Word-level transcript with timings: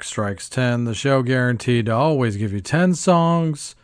Strikes 0.00 0.48
10, 0.48 0.84
the 0.84 0.94
show 0.94 1.22
guaranteed 1.22 1.84
to 1.86 1.92
always 1.92 2.38
give 2.38 2.52
you 2.52 2.60
10 2.60 2.94
songs, 2.94 3.74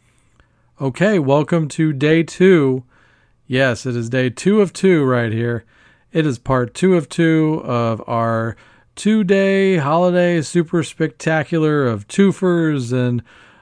Okay, 0.79 1.19
welcome 1.19 1.67
to 1.67 1.91
day 1.91 2.23
two. 2.23 2.85
Yes, 3.47 3.85
it 3.85 3.97
is 3.97 4.09
day 4.09 4.29
two 4.29 4.61
of 4.61 4.71
two 4.71 5.03
right 5.03 5.33
here. 5.33 5.65
It 6.13 6.25
is 6.25 6.39
part 6.39 6.73
two 6.73 6.95
of 6.95 7.09
two 7.09 7.61
of 7.65 8.01
our 8.07 8.55
two 8.97 9.23
day 9.23 9.77
holiday 9.77 10.41
super 10.41 10.81
spectacular 10.81 11.85
of 11.85 12.07
twofers 12.07 12.91
and 12.91 13.21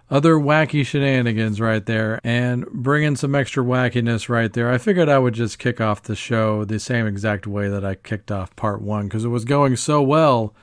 other 0.09 0.35
wacky 0.35 0.85
shenanigans 0.85 1.59
right 1.59 1.85
there 1.85 2.21
and 2.23 2.65
bringing 2.67 3.17
some 3.17 3.35
extra 3.35 3.61
wackiness 3.61 4.29
right 4.29 4.53
there. 4.53 4.71
I 4.71 4.77
figured 4.77 5.09
I 5.09 5.19
would 5.19 5.33
just 5.33 5.59
kick 5.59 5.81
off 5.81 6.03
the 6.03 6.15
show 6.15 6.63
the 6.63 6.79
same 6.79 7.05
exact 7.05 7.45
way 7.45 7.67
that 7.67 7.83
I 7.83 7.95
kicked 7.95 8.31
off 8.31 8.55
part 8.55 8.81
one 8.81 9.07
because 9.07 9.25
it 9.25 9.29
was 9.29 9.43
going 9.43 9.75
so 9.75 10.01
well 10.01 10.55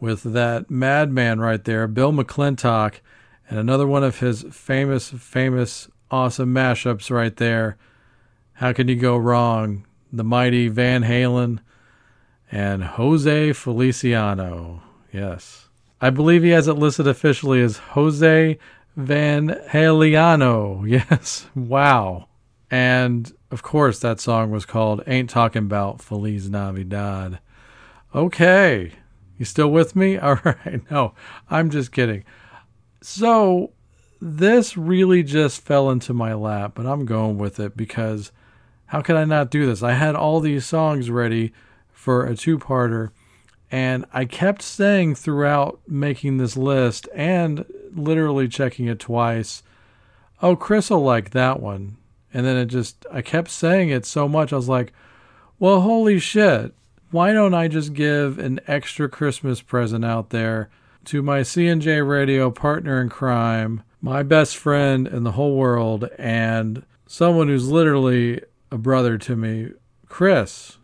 with 0.00 0.22
that 0.22 0.70
madman 0.70 1.40
right 1.40 1.64
there, 1.64 1.88
Bill 1.88 2.12
McClintock, 2.12 2.96
and 3.48 3.58
another 3.58 3.86
one 3.86 4.04
of 4.04 4.18
his 4.18 4.44
famous, 4.50 5.08
famous, 5.08 5.88
awesome 6.10 6.52
mashups 6.52 7.10
right 7.10 7.34
there. 7.36 7.78
How 8.54 8.74
can 8.74 8.88
you 8.88 8.96
go 8.96 9.16
wrong? 9.16 9.86
The 10.12 10.24
mighty 10.24 10.68
Van 10.68 11.04
Halen 11.04 11.60
and 12.50 12.84
Jose 12.84 13.52
Feliciano. 13.52 14.82
Yes. 15.12 15.68
I 16.00 16.10
believe 16.10 16.42
he 16.42 16.50
has 16.50 16.68
it 16.68 16.74
listed 16.74 17.06
officially 17.06 17.62
as 17.62 17.78
Jose 17.78 18.58
Van 18.96 19.48
Haliano. 19.68 20.86
Yes. 21.10 21.46
Wow. 21.54 22.28
And 22.70 23.32
of 23.50 23.62
course, 23.62 24.00
that 24.00 24.20
song 24.20 24.50
was 24.50 24.66
called 24.66 25.02
Ain't 25.06 25.30
Talking 25.30 25.62
About 25.62 26.02
Feliz 26.02 26.50
Navidad. 26.50 27.38
Okay. 28.14 28.92
You 29.38 29.44
still 29.44 29.70
with 29.70 29.96
me? 29.96 30.18
All 30.18 30.40
right. 30.44 30.80
No, 30.90 31.14
I'm 31.50 31.70
just 31.70 31.92
kidding. 31.92 32.24
So, 33.00 33.72
this 34.20 34.76
really 34.76 35.22
just 35.22 35.60
fell 35.60 35.90
into 35.90 36.14
my 36.14 36.34
lap, 36.34 36.72
but 36.74 36.86
I'm 36.86 37.04
going 37.04 37.36
with 37.36 37.60
it 37.60 37.76
because 37.76 38.32
how 38.86 39.02
could 39.02 39.16
I 39.16 39.24
not 39.24 39.50
do 39.50 39.66
this? 39.66 39.82
I 39.82 39.92
had 39.92 40.14
all 40.14 40.40
these 40.40 40.64
songs 40.64 41.10
ready 41.10 41.52
for 42.04 42.26
a 42.26 42.36
two 42.36 42.58
parter, 42.58 43.12
and 43.70 44.04
I 44.12 44.26
kept 44.26 44.60
saying 44.60 45.14
throughout 45.14 45.80
making 45.88 46.36
this 46.36 46.54
list 46.54 47.08
and 47.14 47.64
literally 47.94 48.46
checking 48.46 48.88
it 48.88 49.00
twice, 49.00 49.62
oh, 50.42 50.54
Chris 50.54 50.90
will 50.90 51.02
like 51.02 51.30
that 51.30 51.60
one. 51.60 51.96
And 52.34 52.44
then 52.44 52.58
it 52.58 52.66
just, 52.66 53.06
I 53.10 53.22
kept 53.22 53.48
saying 53.48 53.88
it 53.88 54.04
so 54.04 54.28
much, 54.28 54.52
I 54.52 54.56
was 54.56 54.68
like, 54.68 54.92
well, 55.58 55.80
holy 55.80 56.18
shit. 56.18 56.74
Why 57.10 57.32
don't 57.32 57.54
I 57.54 57.68
just 57.68 57.94
give 57.94 58.38
an 58.38 58.60
extra 58.66 59.08
Christmas 59.08 59.62
present 59.62 60.04
out 60.04 60.28
there 60.28 60.68
to 61.06 61.22
my 61.22 61.40
CNJ 61.40 62.06
radio 62.06 62.50
partner 62.50 63.00
in 63.00 63.08
crime, 63.08 63.82
my 64.02 64.22
best 64.22 64.58
friend 64.58 65.08
in 65.08 65.24
the 65.24 65.32
whole 65.32 65.56
world, 65.56 66.10
and 66.18 66.84
someone 67.06 67.48
who's 67.48 67.70
literally 67.70 68.42
a 68.70 68.76
brother 68.76 69.16
to 69.16 69.36
me, 69.36 69.70
Chris. 70.06 70.76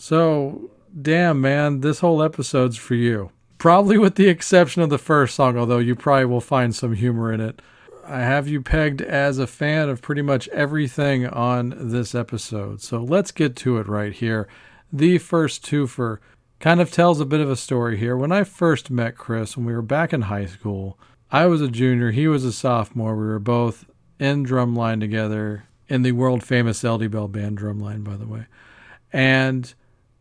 So, 0.00 0.70
damn, 1.02 1.40
man, 1.40 1.80
this 1.80 1.98
whole 1.98 2.22
episode's 2.22 2.76
for 2.76 2.94
you. 2.94 3.32
Probably 3.58 3.98
with 3.98 4.14
the 4.14 4.28
exception 4.28 4.80
of 4.80 4.90
the 4.90 4.96
first 4.96 5.34
song, 5.34 5.58
although 5.58 5.78
you 5.78 5.96
probably 5.96 6.26
will 6.26 6.40
find 6.40 6.72
some 6.74 6.94
humor 6.94 7.32
in 7.32 7.40
it. 7.40 7.60
I 8.06 8.20
have 8.20 8.46
you 8.46 8.62
pegged 8.62 9.02
as 9.02 9.38
a 9.38 9.46
fan 9.48 9.88
of 9.88 10.00
pretty 10.00 10.22
much 10.22 10.46
everything 10.48 11.26
on 11.26 11.74
this 11.76 12.14
episode. 12.14 12.80
So 12.80 13.02
let's 13.02 13.32
get 13.32 13.56
to 13.56 13.78
it 13.78 13.88
right 13.88 14.12
here. 14.12 14.46
The 14.92 15.18
first 15.18 15.66
twofer 15.66 16.18
kind 16.60 16.80
of 16.80 16.92
tells 16.92 17.20
a 17.20 17.26
bit 17.26 17.40
of 17.40 17.50
a 17.50 17.56
story 17.56 17.98
here. 17.98 18.16
When 18.16 18.30
I 18.30 18.44
first 18.44 18.92
met 18.92 19.16
Chris, 19.16 19.56
when 19.56 19.66
we 19.66 19.74
were 19.74 19.82
back 19.82 20.12
in 20.12 20.22
high 20.22 20.46
school, 20.46 20.96
I 21.32 21.46
was 21.46 21.60
a 21.60 21.68
junior, 21.68 22.12
he 22.12 22.28
was 22.28 22.44
a 22.44 22.52
sophomore. 22.52 23.16
We 23.16 23.26
were 23.26 23.40
both 23.40 23.84
in 24.20 24.46
drumline 24.46 25.00
together 25.00 25.64
in 25.88 26.02
the 26.02 26.12
world 26.12 26.44
famous 26.44 26.84
LD 26.84 27.10
Bell 27.10 27.26
band 27.26 27.58
drumline, 27.58 28.04
by 28.04 28.16
the 28.16 28.28
way. 28.28 28.46
And 29.12 29.74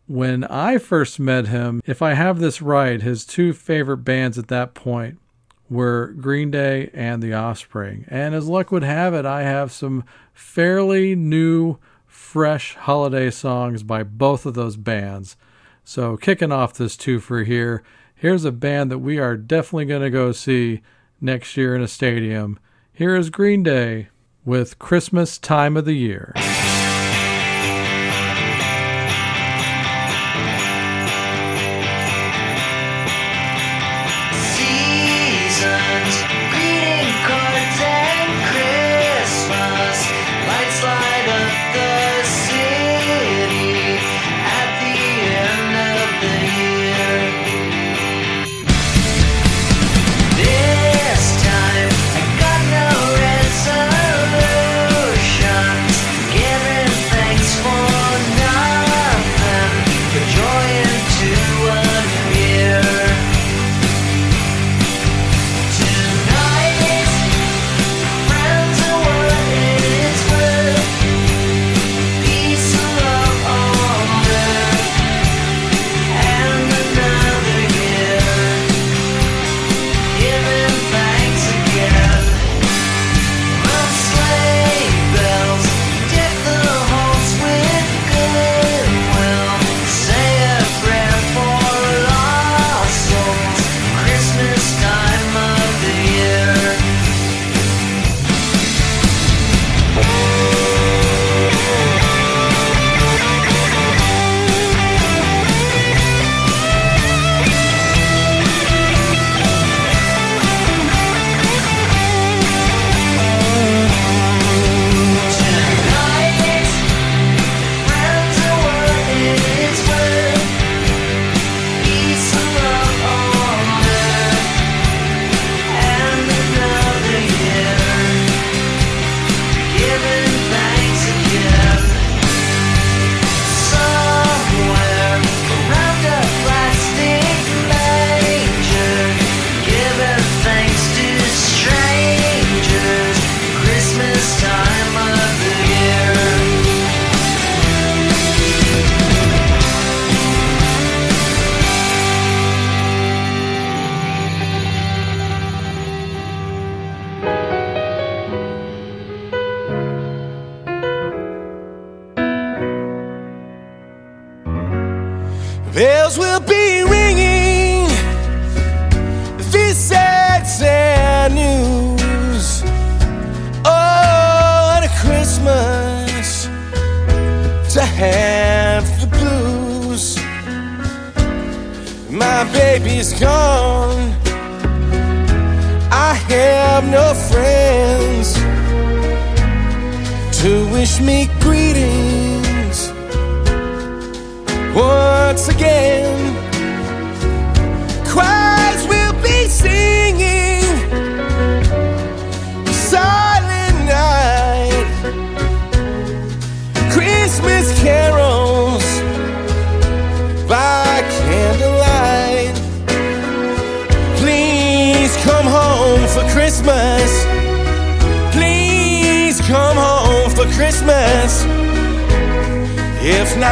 when 0.07 0.45
I 0.45 0.77
first 0.77 1.19
met 1.19 1.47
him, 1.47 1.81
if 1.85 2.01
I 2.01 2.13
have 2.13 2.39
this 2.39 2.61
right, 2.61 3.01
his 3.01 3.25
two 3.25 3.53
favorite 3.53 3.97
bands 3.97 4.37
at 4.37 4.47
that 4.47 4.73
point 4.73 5.19
were 5.69 6.13
Green 6.19 6.49
Day 6.49 6.89
and 6.93 7.21
The 7.21 7.33
Offspring. 7.33 8.05
And 8.07 8.33
as 8.33 8.47
luck 8.47 8.71
would 8.71 8.83
have 8.83 9.13
it, 9.13 9.25
I 9.25 9.43
have 9.43 9.71
some 9.71 10.05
fairly 10.33 11.13
new, 11.13 11.77
fresh 12.05 12.75
holiday 12.75 13.29
songs 13.29 13.83
by 13.83 14.03
both 14.03 14.45
of 14.45 14.53
those 14.53 14.77
bands. 14.77 15.35
So, 15.83 16.17
kicking 16.17 16.51
off 16.51 16.73
this 16.73 16.97
two 16.97 17.19
for 17.19 17.43
here, 17.43 17.83
here's 18.15 18.45
a 18.45 18.51
band 18.51 18.91
that 18.91 18.99
we 18.99 19.19
are 19.19 19.37
definitely 19.37 19.85
going 19.85 20.01
to 20.01 20.09
go 20.09 20.31
see 20.31 20.81
next 21.21 21.55
year 21.57 21.75
in 21.75 21.81
a 21.81 21.87
stadium. 21.87 22.59
Here 22.93 23.15
is 23.15 23.29
Green 23.29 23.63
Day 23.63 24.09
with 24.45 24.79
Christmas 24.79 25.37
Time 25.37 25.77
of 25.77 25.85
the 25.85 25.93
Year. 25.93 26.33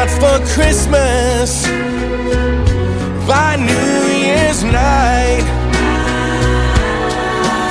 Not 0.05 0.21
for 0.21 0.37
Christmas, 0.53 1.65
by 3.27 3.55
New 3.55 4.01
Year's 4.13 4.63
night, 4.63 5.45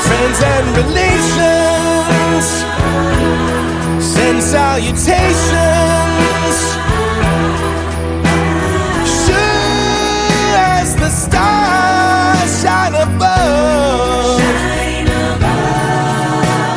friends 0.05 0.43
and 0.43 0.67
relations 0.83 2.47
send 4.03 4.43
salutations. 4.43 5.15
Sure 9.23 10.57
as 10.75 10.97
the 10.97 11.11
stars 11.11 12.51
shine 12.63 12.95
above. 12.97 14.41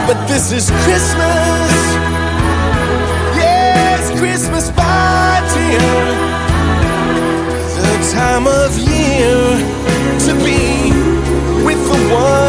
But 0.08 0.28
this 0.28 0.52
is 0.52 0.70
Christmas. 0.84 1.87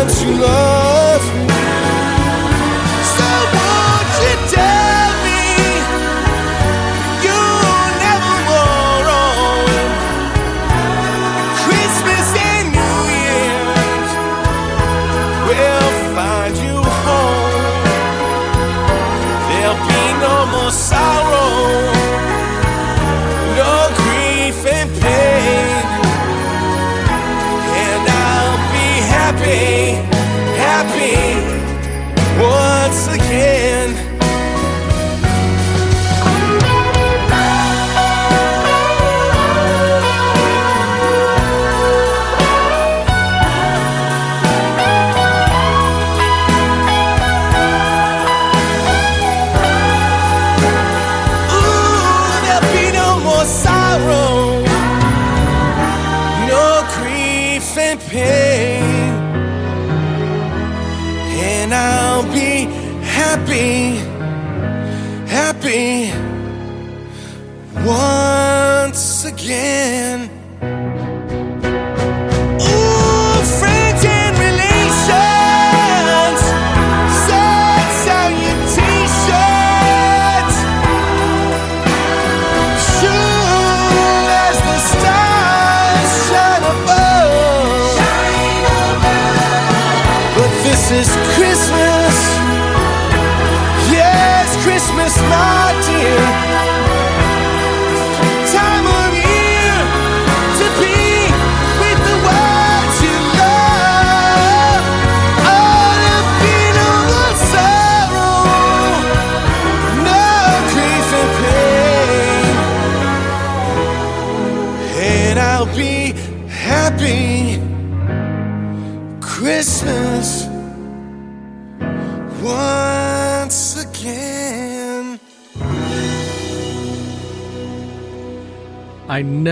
Ones 0.09 0.25
you 0.25 0.33
love. 0.41 0.78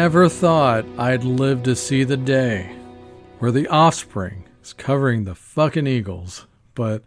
Never 0.06 0.28
thought 0.28 0.86
I'd 0.96 1.24
live 1.24 1.64
to 1.64 1.74
see 1.74 2.04
the 2.04 2.16
day 2.16 2.76
where 3.40 3.50
the 3.50 3.66
offspring 3.66 4.44
is 4.62 4.72
covering 4.72 5.24
the 5.24 5.34
fucking 5.34 5.88
Eagles. 5.88 6.46
But 6.76 7.02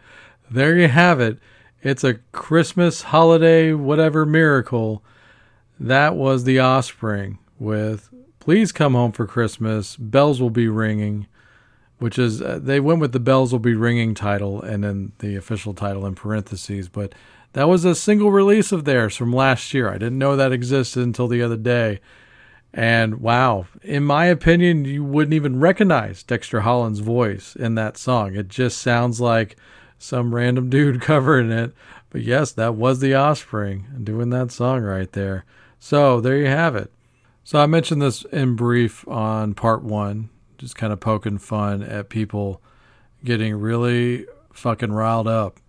there 0.51 0.77
you 0.77 0.89
have 0.89 1.21
it. 1.21 1.39
It's 1.81 2.03
a 2.03 2.15
Christmas 2.33 3.03
holiday, 3.03 3.71
whatever 3.71 4.25
miracle. 4.25 5.01
That 5.79 6.17
was 6.17 6.43
the 6.43 6.59
offspring 6.59 7.39
with 7.57 8.09
Please 8.41 8.73
Come 8.73 8.95
Home 8.95 9.13
for 9.13 9.25
Christmas. 9.25 9.95
Bells 9.95 10.41
will 10.41 10.49
be 10.49 10.67
ringing, 10.67 11.25
which 11.99 12.19
is, 12.19 12.41
uh, 12.41 12.59
they 12.61 12.81
went 12.81 12.99
with 12.99 13.13
the 13.13 13.19
Bells 13.21 13.53
will 13.53 13.59
be 13.59 13.75
ringing 13.75 14.13
title 14.13 14.61
and 14.61 14.83
then 14.83 15.13
the 15.19 15.37
official 15.37 15.73
title 15.73 16.05
in 16.05 16.15
parentheses. 16.15 16.89
But 16.89 17.15
that 17.53 17.69
was 17.69 17.85
a 17.85 17.95
single 17.95 18.29
release 18.29 18.73
of 18.73 18.83
theirs 18.83 19.15
from 19.15 19.31
last 19.31 19.73
year. 19.73 19.87
I 19.87 19.97
didn't 19.97 20.19
know 20.19 20.35
that 20.35 20.51
existed 20.51 21.01
until 21.01 21.29
the 21.29 21.41
other 21.41 21.55
day. 21.55 22.01
And 22.73 23.19
wow, 23.19 23.65
in 23.81 24.03
my 24.03 24.25
opinion, 24.25 24.85
you 24.85 25.03
wouldn't 25.03 25.33
even 25.33 25.59
recognize 25.59 26.23
Dexter 26.23 26.61
Holland's 26.61 26.99
voice 26.99 27.55
in 27.55 27.75
that 27.75 27.97
song. 27.97 28.35
It 28.35 28.47
just 28.47 28.77
sounds 28.77 29.19
like 29.19 29.57
some 29.97 30.35
random 30.35 30.69
dude 30.71 31.01
covering 31.01 31.51
it. 31.51 31.73
But 32.09 32.21
yes, 32.21 32.51
that 32.53 32.75
was 32.75 32.99
the 32.99 33.15
offspring 33.15 33.85
doing 34.03 34.29
that 34.31 34.51
song 34.51 34.81
right 34.81 35.11
there. 35.11 35.45
So 35.79 36.19
there 36.21 36.37
you 36.37 36.47
have 36.47 36.75
it. 36.75 36.91
So 37.43 37.59
I 37.59 37.65
mentioned 37.65 38.01
this 38.01 38.23
in 38.25 38.55
brief 38.55 39.07
on 39.07 39.53
part 39.53 39.83
one, 39.83 40.29
just 40.57 40.75
kind 40.75 40.93
of 40.93 40.99
poking 40.99 41.37
fun 41.37 41.81
at 41.81 42.09
people 42.09 42.61
getting 43.23 43.55
really 43.55 44.25
fucking 44.53 44.91
riled 44.91 45.27
up 45.27 45.59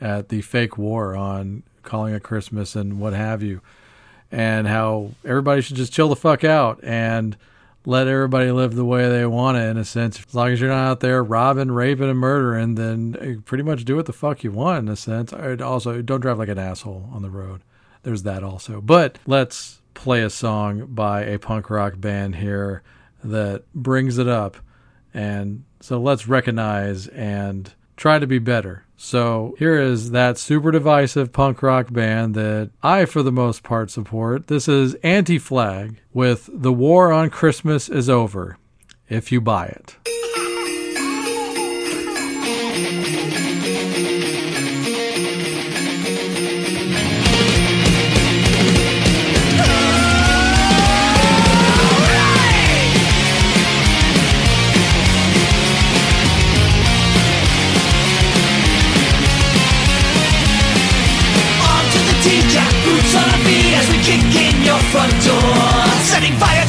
at 0.00 0.28
the 0.28 0.42
fake 0.42 0.78
war 0.78 1.16
on 1.16 1.64
calling 1.82 2.14
it 2.14 2.22
Christmas 2.22 2.76
and 2.76 3.00
what 3.00 3.12
have 3.12 3.42
you 3.42 3.60
and 4.30 4.66
how 4.66 5.12
everybody 5.24 5.62
should 5.62 5.76
just 5.76 5.92
chill 5.92 6.08
the 6.08 6.16
fuck 6.16 6.44
out 6.44 6.80
and 6.82 7.36
let 7.86 8.06
everybody 8.06 8.50
live 8.50 8.74
the 8.74 8.84
way 8.84 9.08
they 9.08 9.24
want 9.24 9.56
it 9.56 9.62
in 9.62 9.78
a 9.78 9.84
sense. 9.84 10.18
As 10.18 10.34
long 10.34 10.48
as 10.48 10.60
you're 10.60 10.68
not 10.68 10.90
out 10.90 11.00
there 11.00 11.24
robbing, 11.24 11.70
raping, 11.70 12.10
and 12.10 12.18
murdering, 12.18 12.74
then 12.74 13.42
pretty 13.46 13.64
much 13.64 13.84
do 13.84 13.96
what 13.96 14.04
the 14.06 14.12
fuck 14.12 14.44
you 14.44 14.52
want 14.52 14.80
in 14.80 14.88
a 14.88 14.96
sense. 14.96 15.32
Also, 15.32 16.02
don't 16.02 16.20
drive 16.20 16.38
like 16.38 16.50
an 16.50 16.58
asshole 16.58 17.08
on 17.12 17.22
the 17.22 17.30
road. 17.30 17.62
There's 18.02 18.24
that 18.24 18.44
also. 18.44 18.82
But 18.82 19.18
let's 19.26 19.80
play 19.94 20.22
a 20.22 20.30
song 20.30 20.86
by 20.86 21.22
a 21.22 21.38
punk 21.38 21.70
rock 21.70 21.94
band 21.96 22.36
here 22.36 22.82
that 23.24 23.64
brings 23.74 24.18
it 24.18 24.28
up. 24.28 24.58
And 25.14 25.64
so 25.80 25.98
let's 25.98 26.28
recognize 26.28 27.06
and 27.08 27.72
try 27.98 28.18
to 28.18 28.26
be 28.26 28.38
better. 28.38 28.84
So 28.96 29.54
here 29.58 29.78
is 29.78 30.12
that 30.12 30.38
super 30.38 30.70
divisive 30.70 31.32
punk 31.32 31.62
rock 31.62 31.92
band 31.92 32.34
that 32.34 32.70
I, 32.82 33.04
for 33.04 33.22
the 33.22 33.32
most 33.32 33.62
part, 33.62 33.90
support. 33.90 34.46
This 34.46 34.66
is 34.66 34.94
Anti 35.02 35.38
Flag 35.38 36.00
with 36.12 36.48
The 36.52 36.72
War 36.72 37.12
on 37.12 37.28
Christmas 37.28 37.88
is 37.88 38.08
Over, 38.08 38.56
if 39.08 39.30
you 39.30 39.40
buy 39.40 39.66
it. 39.66 39.96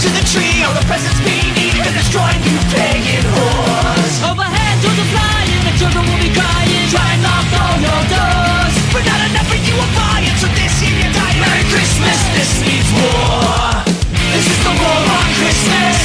to 0.10 0.18
the 0.18 0.26
tree, 0.26 0.66
all 0.66 0.74
the 0.74 0.86
presents 0.90 1.22
we 1.22 1.38
need 1.54 1.78
to 1.86 1.92
destroy 1.94 2.34
you 2.42 2.58
pagan 2.74 3.26
whores. 3.30 4.16
Overhead 4.26 4.76
to 4.82 4.90
the 4.90 5.06
flying, 5.14 5.62
the 5.70 5.74
children 5.78 6.04
will 6.10 6.22
be 6.22 6.34
crying. 6.34 6.86
Try 6.90 7.06
and 7.14 7.22
lock 7.22 7.46
all 7.62 7.78
your 7.78 8.02
doors, 8.10 8.74
but 8.90 9.06
not 9.06 9.22
enough 9.30 9.46
for 9.46 9.60
you 9.62 9.76
are 9.78 9.94
buying. 9.94 10.34
So 10.42 10.50
this 10.58 10.74
year 10.82 10.98
you're 10.98 11.14
dying. 11.14 11.38
Merry 11.38 11.66
Christmas, 11.70 12.18
this 12.34 12.52
means 12.66 12.90
war. 12.98 13.86
This 14.34 14.50
is 14.50 14.60
the 14.66 14.74
war 14.82 15.02
on 15.14 15.28
Christmas. 15.38 15.98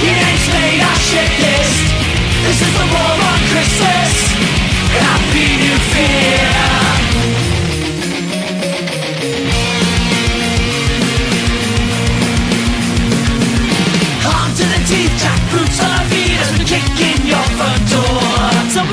It 0.00 0.16
ain't 0.16 0.46
made 0.56 0.80
our 0.80 1.00
shit 1.04 1.32
list. 1.44 1.84
This 2.48 2.58
is 2.64 2.72
the 2.72 2.86
war 2.96 3.12
on 3.28 3.40
Christmas. 3.52 4.08
Happy 5.04 5.48
New 5.60 5.78
Year. 5.92 6.43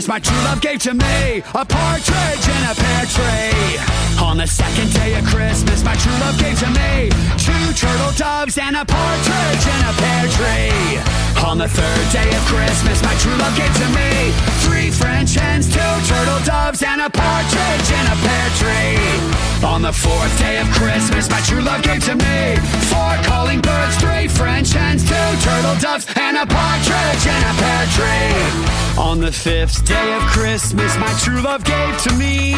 Christmas, 0.00 0.08
my 0.08 0.18
true 0.18 0.44
love 0.44 0.60
gave 0.62 0.78
to 0.80 0.94
me 0.94 1.42
a 1.54 1.64
partridge 1.64 2.48
in 2.48 2.70
a 2.70 2.74
pear 2.74 3.04
tree. 3.06 3.99
On 4.30 4.36
the 4.36 4.46
second 4.46 4.92
day 4.94 5.18
of 5.18 5.24
Christmas, 5.24 5.82
my 5.82 5.96
true 5.96 6.14
love 6.22 6.38
gave 6.38 6.56
to 6.60 6.70
me 6.70 7.10
two 7.34 7.66
turtle 7.74 8.14
doves 8.14 8.58
and 8.58 8.76
a 8.76 8.84
partridge 8.84 9.64
in 9.66 9.80
a 9.82 9.92
pear 9.98 10.24
tree. 10.38 11.02
On 11.42 11.58
the 11.58 11.66
third 11.66 12.06
day 12.14 12.30
of 12.30 12.42
Christmas, 12.46 13.02
my 13.02 13.12
true 13.18 13.34
love 13.42 13.56
gave 13.58 13.74
to 13.82 13.88
me 13.90 14.30
three 14.62 14.88
French 14.92 15.34
hens, 15.34 15.66
two 15.66 15.94
turtle 16.06 16.38
doves, 16.46 16.80
and 16.84 17.00
a 17.00 17.10
partridge 17.10 17.90
in 17.90 18.06
a 18.06 18.16
pear 18.22 18.48
tree. 18.54 19.66
On 19.66 19.82
the 19.82 19.92
fourth 19.92 20.38
day 20.38 20.60
of 20.60 20.70
Christmas, 20.78 21.28
my 21.28 21.40
true 21.40 21.62
love 21.62 21.82
gave 21.82 22.04
to 22.04 22.14
me 22.14 22.54
four 22.86 23.18
calling 23.26 23.60
birds, 23.60 23.96
three 23.96 24.28
French 24.28 24.70
hens, 24.70 25.02
two 25.02 25.30
turtle 25.42 25.74
doves, 25.82 26.06
and 26.14 26.36
a 26.36 26.46
partridge 26.46 27.26
in 27.26 27.42
a 27.50 27.54
pear 27.58 27.84
tree. 27.98 28.96
On 28.96 29.18
the 29.18 29.32
fifth 29.32 29.84
day 29.84 30.14
of 30.14 30.22
Christmas, 30.30 30.96
my 30.98 31.12
true 31.18 31.42
love 31.42 31.64
gave 31.64 32.00
to 32.02 32.14
me 32.14 32.54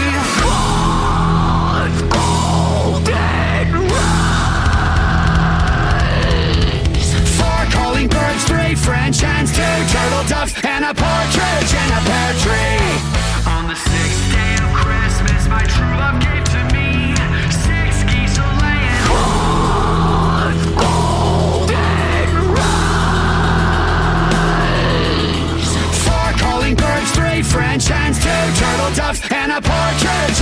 French 8.83 9.21
hens, 9.21 9.51
two 9.53 9.62
turtle 9.62 10.25
doves, 10.27 10.55
and 10.64 10.85
a 10.85 10.92
partridge 10.92 11.73
in 11.73 11.92
a 11.92 12.01
pear 12.03 12.33
tree. 12.42 12.99
On 13.47 13.68
the 13.68 13.77
sixth 13.77 14.33
day 14.33 14.55
of 14.59 14.73
Christmas, 14.75 15.47
my 15.47 15.62
true 15.62 15.95
love 16.03 16.18
gave 16.18 16.42
to 16.42 16.64
me 16.75 17.14
six 17.62 18.03
geese 18.11 18.38
a 18.38 18.47
laying. 18.59 19.07
One 19.12 20.59
golden 20.83 21.71
Four 26.03 26.33
calling 26.42 26.75
birds, 26.75 27.11
three 27.12 27.42
French 27.42 27.87
hens, 27.87 28.18
two 28.18 28.53
turtle 28.59 28.90
doves, 28.97 29.21
and 29.31 29.53
a 29.53 29.61
partridge 29.61 30.41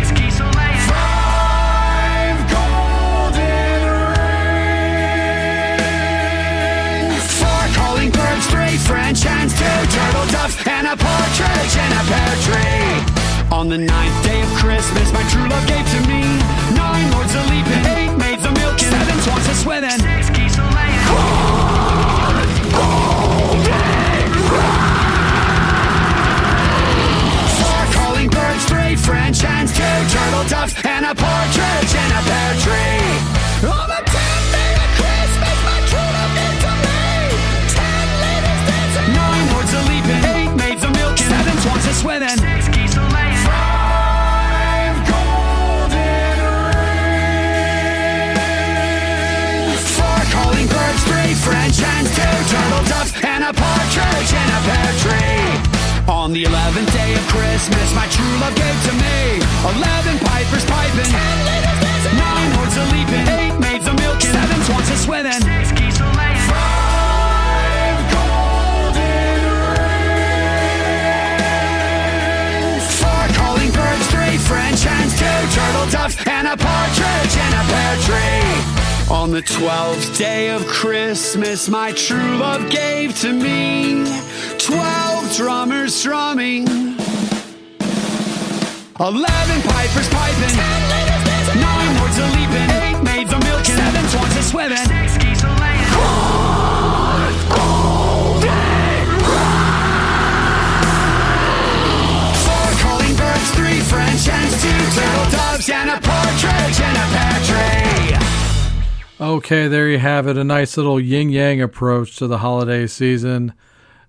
French 8.87 9.23
hens, 9.23 9.53
two 9.53 9.65
turtle 9.93 10.25
doves, 10.31 10.57
and 10.65 10.87
a 10.87 10.95
partridge 10.95 11.75
in 11.75 11.91
a 11.91 12.03
pear 12.09 12.35
tree. 12.45 13.03
On 13.51 13.69
the 13.69 13.77
ninth 13.77 14.23
day 14.23 14.41
of 14.41 14.49
Christmas, 14.55 15.11
my 15.13 15.23
true 15.29 15.47
love 15.47 15.65
gave 15.67 15.85
to 15.85 15.99
me 16.07 16.21
nine 16.73 17.11
lords 17.11 17.33
a 17.35 17.41
leaping, 17.51 17.85
eight 17.95 18.15
maids 18.17 18.45
a 18.45 18.51
milking, 18.51 18.89
seven 18.89 19.17
swans 19.21 19.47
a 19.47 19.55
swimming, 19.55 19.99
six 19.99 20.29
geese 20.31 20.57
a 20.57 20.65
laying, 20.75 21.05
one 21.13 22.47
golden 22.73 24.29
Four 27.59 27.83
calling 27.93 28.29
birds, 28.29 28.65
three 28.65 28.95
French 28.95 29.41
hens, 29.41 29.71
two 29.71 29.97
turtle 30.09 30.45
doves, 30.49 30.73
and 30.85 31.05
a 31.05 31.13
partridge 31.13 31.93
in 31.93 32.09
a 32.17 32.21
pear 32.25 32.53
tree. 32.63 33.90
Swimming, 42.01 42.33
six 42.33 42.65
five 43.45 44.97
golden 45.05 46.41
rings, 47.61 48.01
four 49.93 50.21
calling 50.33 50.65
birds, 50.65 51.01
three 51.05 51.37
French 51.37 51.77
hens, 51.77 52.09
two 52.17 52.25
turtle 52.49 52.81
doves, 52.89 53.13
and 53.21 53.43
a 53.45 53.53
partridge 53.53 54.33
in 54.33 54.47
a 54.49 54.59
pear 54.65 54.91
tree. 55.05 55.61
On 56.09 56.33
the 56.33 56.43
eleventh 56.45 56.91
day 56.91 57.13
of 57.13 57.21
Christmas, 57.29 57.93
my 57.93 58.07
true 58.09 58.35
love 58.41 58.55
gave 58.57 58.77
to 58.89 58.93
me 58.97 59.37
eleven 59.61 60.17
pipers 60.25 60.65
piping, 60.65 61.05
ten 61.05 61.37
nine 62.17 62.49
lords 62.57 62.75
a 62.81 62.83
leaping, 62.89 63.27
eight 63.29 63.53
maids 63.61 63.85
a 63.85 63.93
milking, 63.93 64.33
seven 64.33 64.59
swans 64.65 64.89
a 64.89 64.97
swimming, 64.97 65.40
tree. 77.97 79.11
On 79.13 79.31
the 79.31 79.41
twelfth 79.41 80.17
day 80.17 80.49
of 80.51 80.65
Christmas, 80.67 81.67
my 81.67 81.91
true 81.91 82.37
love 82.37 82.69
gave 82.69 83.19
to 83.19 83.33
me 83.33 84.05
twelve 84.57 85.35
drummers 85.35 85.93
strumming, 85.93 86.65
eleven 88.99 89.61
pipers 89.67 90.07
piping, 90.09 90.55
ten 90.55 90.89
ladies 90.89 91.23
dancing, 91.25 91.59
nine 91.59 91.97
lords 91.99 92.17
a 92.17 92.27
leaping, 92.37 92.71
eight 92.81 93.03
maids 93.03 93.33
a 93.33 93.39
milking, 93.39 93.75
seven 93.75 94.07
swans 94.07 94.35
a 94.37 94.43
swimming, 94.43 95.20
French 103.91 104.25
hens, 104.25 104.55
two 104.63 104.69
turtle 104.95 105.31
doves, 105.31 105.69
and 105.69 105.89
a 105.89 105.99
partridge 105.99 106.79
in 106.79 106.95
a 106.95 107.05
pear 107.11 107.37
tree. 107.43 107.91
Okay, 109.19 109.67
there 109.67 109.89
you 109.89 109.99
have 109.99 110.27
it. 110.27 110.37
A 110.37 110.43
nice 110.43 110.77
little 110.77 110.99
yin 110.99 111.29
yang 111.29 111.61
approach 111.61 112.15
to 112.15 112.27
the 112.27 112.37
holiday 112.37 112.87
season. 112.87 113.53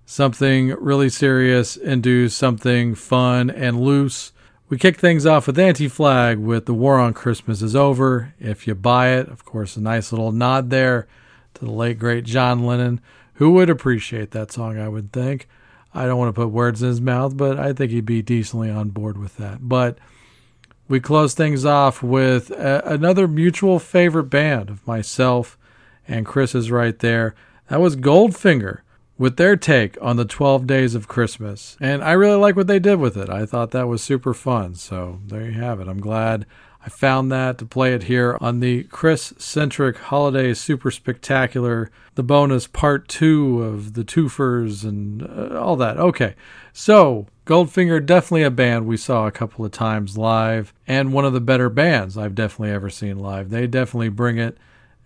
Something 0.05 0.69
really 0.79 1.09
serious 1.09 1.75
and 1.77 2.01
do 2.01 2.29
something 2.29 2.95
fun 2.95 3.49
and 3.49 3.81
loose. 3.81 4.31
We 4.69 4.77
kick 4.77 4.97
things 4.97 5.25
off 5.25 5.47
with 5.47 5.59
Anti 5.59 5.87
Flag 5.87 6.39
with 6.39 6.65
The 6.65 6.73
War 6.73 6.97
on 6.97 7.13
Christmas 7.13 7.61
is 7.61 7.75
Over. 7.75 8.33
If 8.39 8.65
you 8.65 8.75
buy 8.75 9.09
it, 9.09 9.27
of 9.27 9.45
course, 9.45 9.75
a 9.75 9.81
nice 9.81 10.11
little 10.11 10.31
nod 10.31 10.69
there 10.69 11.07
to 11.55 11.65
the 11.65 11.71
late, 11.71 11.99
great 11.99 12.23
John 12.23 12.65
Lennon, 12.65 12.99
who 13.35 13.51
would 13.51 13.69
appreciate 13.69 14.31
that 14.31 14.51
song, 14.51 14.79
I 14.79 14.87
would 14.87 15.11
think. 15.11 15.47
I 15.93 16.05
don't 16.05 16.17
want 16.17 16.33
to 16.33 16.41
put 16.41 16.49
words 16.49 16.81
in 16.81 16.89
his 16.89 17.01
mouth, 17.01 17.37
but 17.37 17.59
I 17.59 17.73
think 17.73 17.91
he'd 17.91 18.05
be 18.05 18.21
decently 18.21 18.69
on 18.69 18.89
board 18.89 19.17
with 19.17 19.37
that. 19.37 19.67
But 19.67 19.97
we 20.87 20.99
close 20.99 21.33
things 21.33 21.65
off 21.65 22.01
with 22.03 22.51
a, 22.51 22.81
another 22.85 23.27
mutual 23.27 23.79
favorite 23.79 24.25
band 24.25 24.69
of 24.69 24.85
myself 24.87 25.57
and 26.07 26.25
Chris 26.25 26.55
is 26.55 26.71
right 26.71 26.97
there. 26.99 27.35
That 27.69 27.81
was 27.81 27.95
Goldfinger 27.95 28.79
with 29.17 29.37
their 29.37 29.55
take 29.55 29.97
on 30.01 30.17
the 30.17 30.25
12 30.25 30.67
days 30.67 30.95
of 30.95 31.07
Christmas. 31.07 31.77
And 31.79 32.03
I 32.03 32.11
really 32.13 32.37
like 32.37 32.55
what 32.55 32.67
they 32.67 32.79
did 32.79 32.99
with 32.99 33.15
it. 33.15 33.29
I 33.29 33.45
thought 33.45 33.71
that 33.71 33.87
was 33.87 34.03
super 34.03 34.33
fun. 34.33 34.75
So 34.75 35.19
there 35.25 35.45
you 35.45 35.53
have 35.53 35.79
it. 35.79 35.87
I'm 35.87 36.01
glad 36.01 36.45
I 36.85 36.89
found 36.89 37.31
that 37.31 37.57
to 37.59 37.65
play 37.65 37.93
it 37.93 38.03
here 38.03 38.37
on 38.41 38.59
the 38.59 38.83
Chris 38.83 39.33
centric 39.37 39.97
holiday 39.97 40.53
super 40.53 40.91
spectacular, 40.91 41.89
the 42.15 42.23
bonus 42.23 42.67
part 42.67 43.07
two 43.07 43.63
of 43.63 43.93
the 43.93 44.03
twofers 44.03 44.83
and 44.83 45.23
uh, 45.23 45.57
all 45.57 45.77
that. 45.77 45.97
Okay. 45.97 46.35
So 46.73 47.27
Goldfinger, 47.45 48.05
definitely 48.05 48.43
a 48.43 48.51
band 48.51 48.85
we 48.85 48.97
saw 48.97 49.27
a 49.27 49.31
couple 49.31 49.63
of 49.63 49.71
times 49.71 50.17
live, 50.17 50.73
and 50.85 51.13
one 51.13 51.23
of 51.23 51.31
the 51.31 51.39
better 51.39 51.69
bands 51.69 52.17
I've 52.17 52.35
definitely 52.35 52.71
ever 52.71 52.89
seen 52.89 53.17
live. 53.17 53.49
They 53.49 53.65
definitely 53.65 54.09
bring 54.09 54.37
it. 54.37 54.57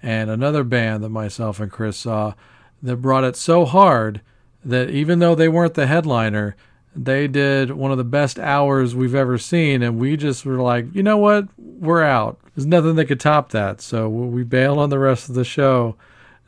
And 0.01 0.31
another 0.31 0.63
band 0.63 1.03
that 1.03 1.09
myself 1.09 1.59
and 1.59 1.71
Chris 1.71 1.97
saw 1.97 2.33
that 2.81 2.97
brought 2.97 3.23
it 3.23 3.35
so 3.35 3.65
hard 3.65 4.21
that 4.63 4.89
even 4.89 5.19
though 5.19 5.35
they 5.35 5.47
weren't 5.47 5.75
the 5.75 5.87
headliner, 5.87 6.55
they 6.95 7.27
did 7.27 7.71
one 7.71 7.91
of 7.91 7.97
the 7.97 8.03
best 8.03 8.39
hours 8.39 8.95
we've 8.95 9.15
ever 9.15 9.37
seen. 9.37 9.81
And 9.83 9.99
we 9.99 10.17
just 10.17 10.45
were 10.45 10.61
like, 10.61 10.93
you 10.93 11.03
know 11.03 11.17
what? 11.17 11.47
We're 11.57 12.03
out. 12.03 12.39
There's 12.55 12.65
nothing 12.65 12.95
that 12.95 13.05
could 13.05 13.19
top 13.19 13.51
that. 13.51 13.81
So 13.81 14.09
we 14.09 14.43
bailed 14.43 14.79
on 14.79 14.89
the 14.89 14.99
rest 14.99 15.29
of 15.29 15.35
the 15.35 15.43
show 15.43 15.95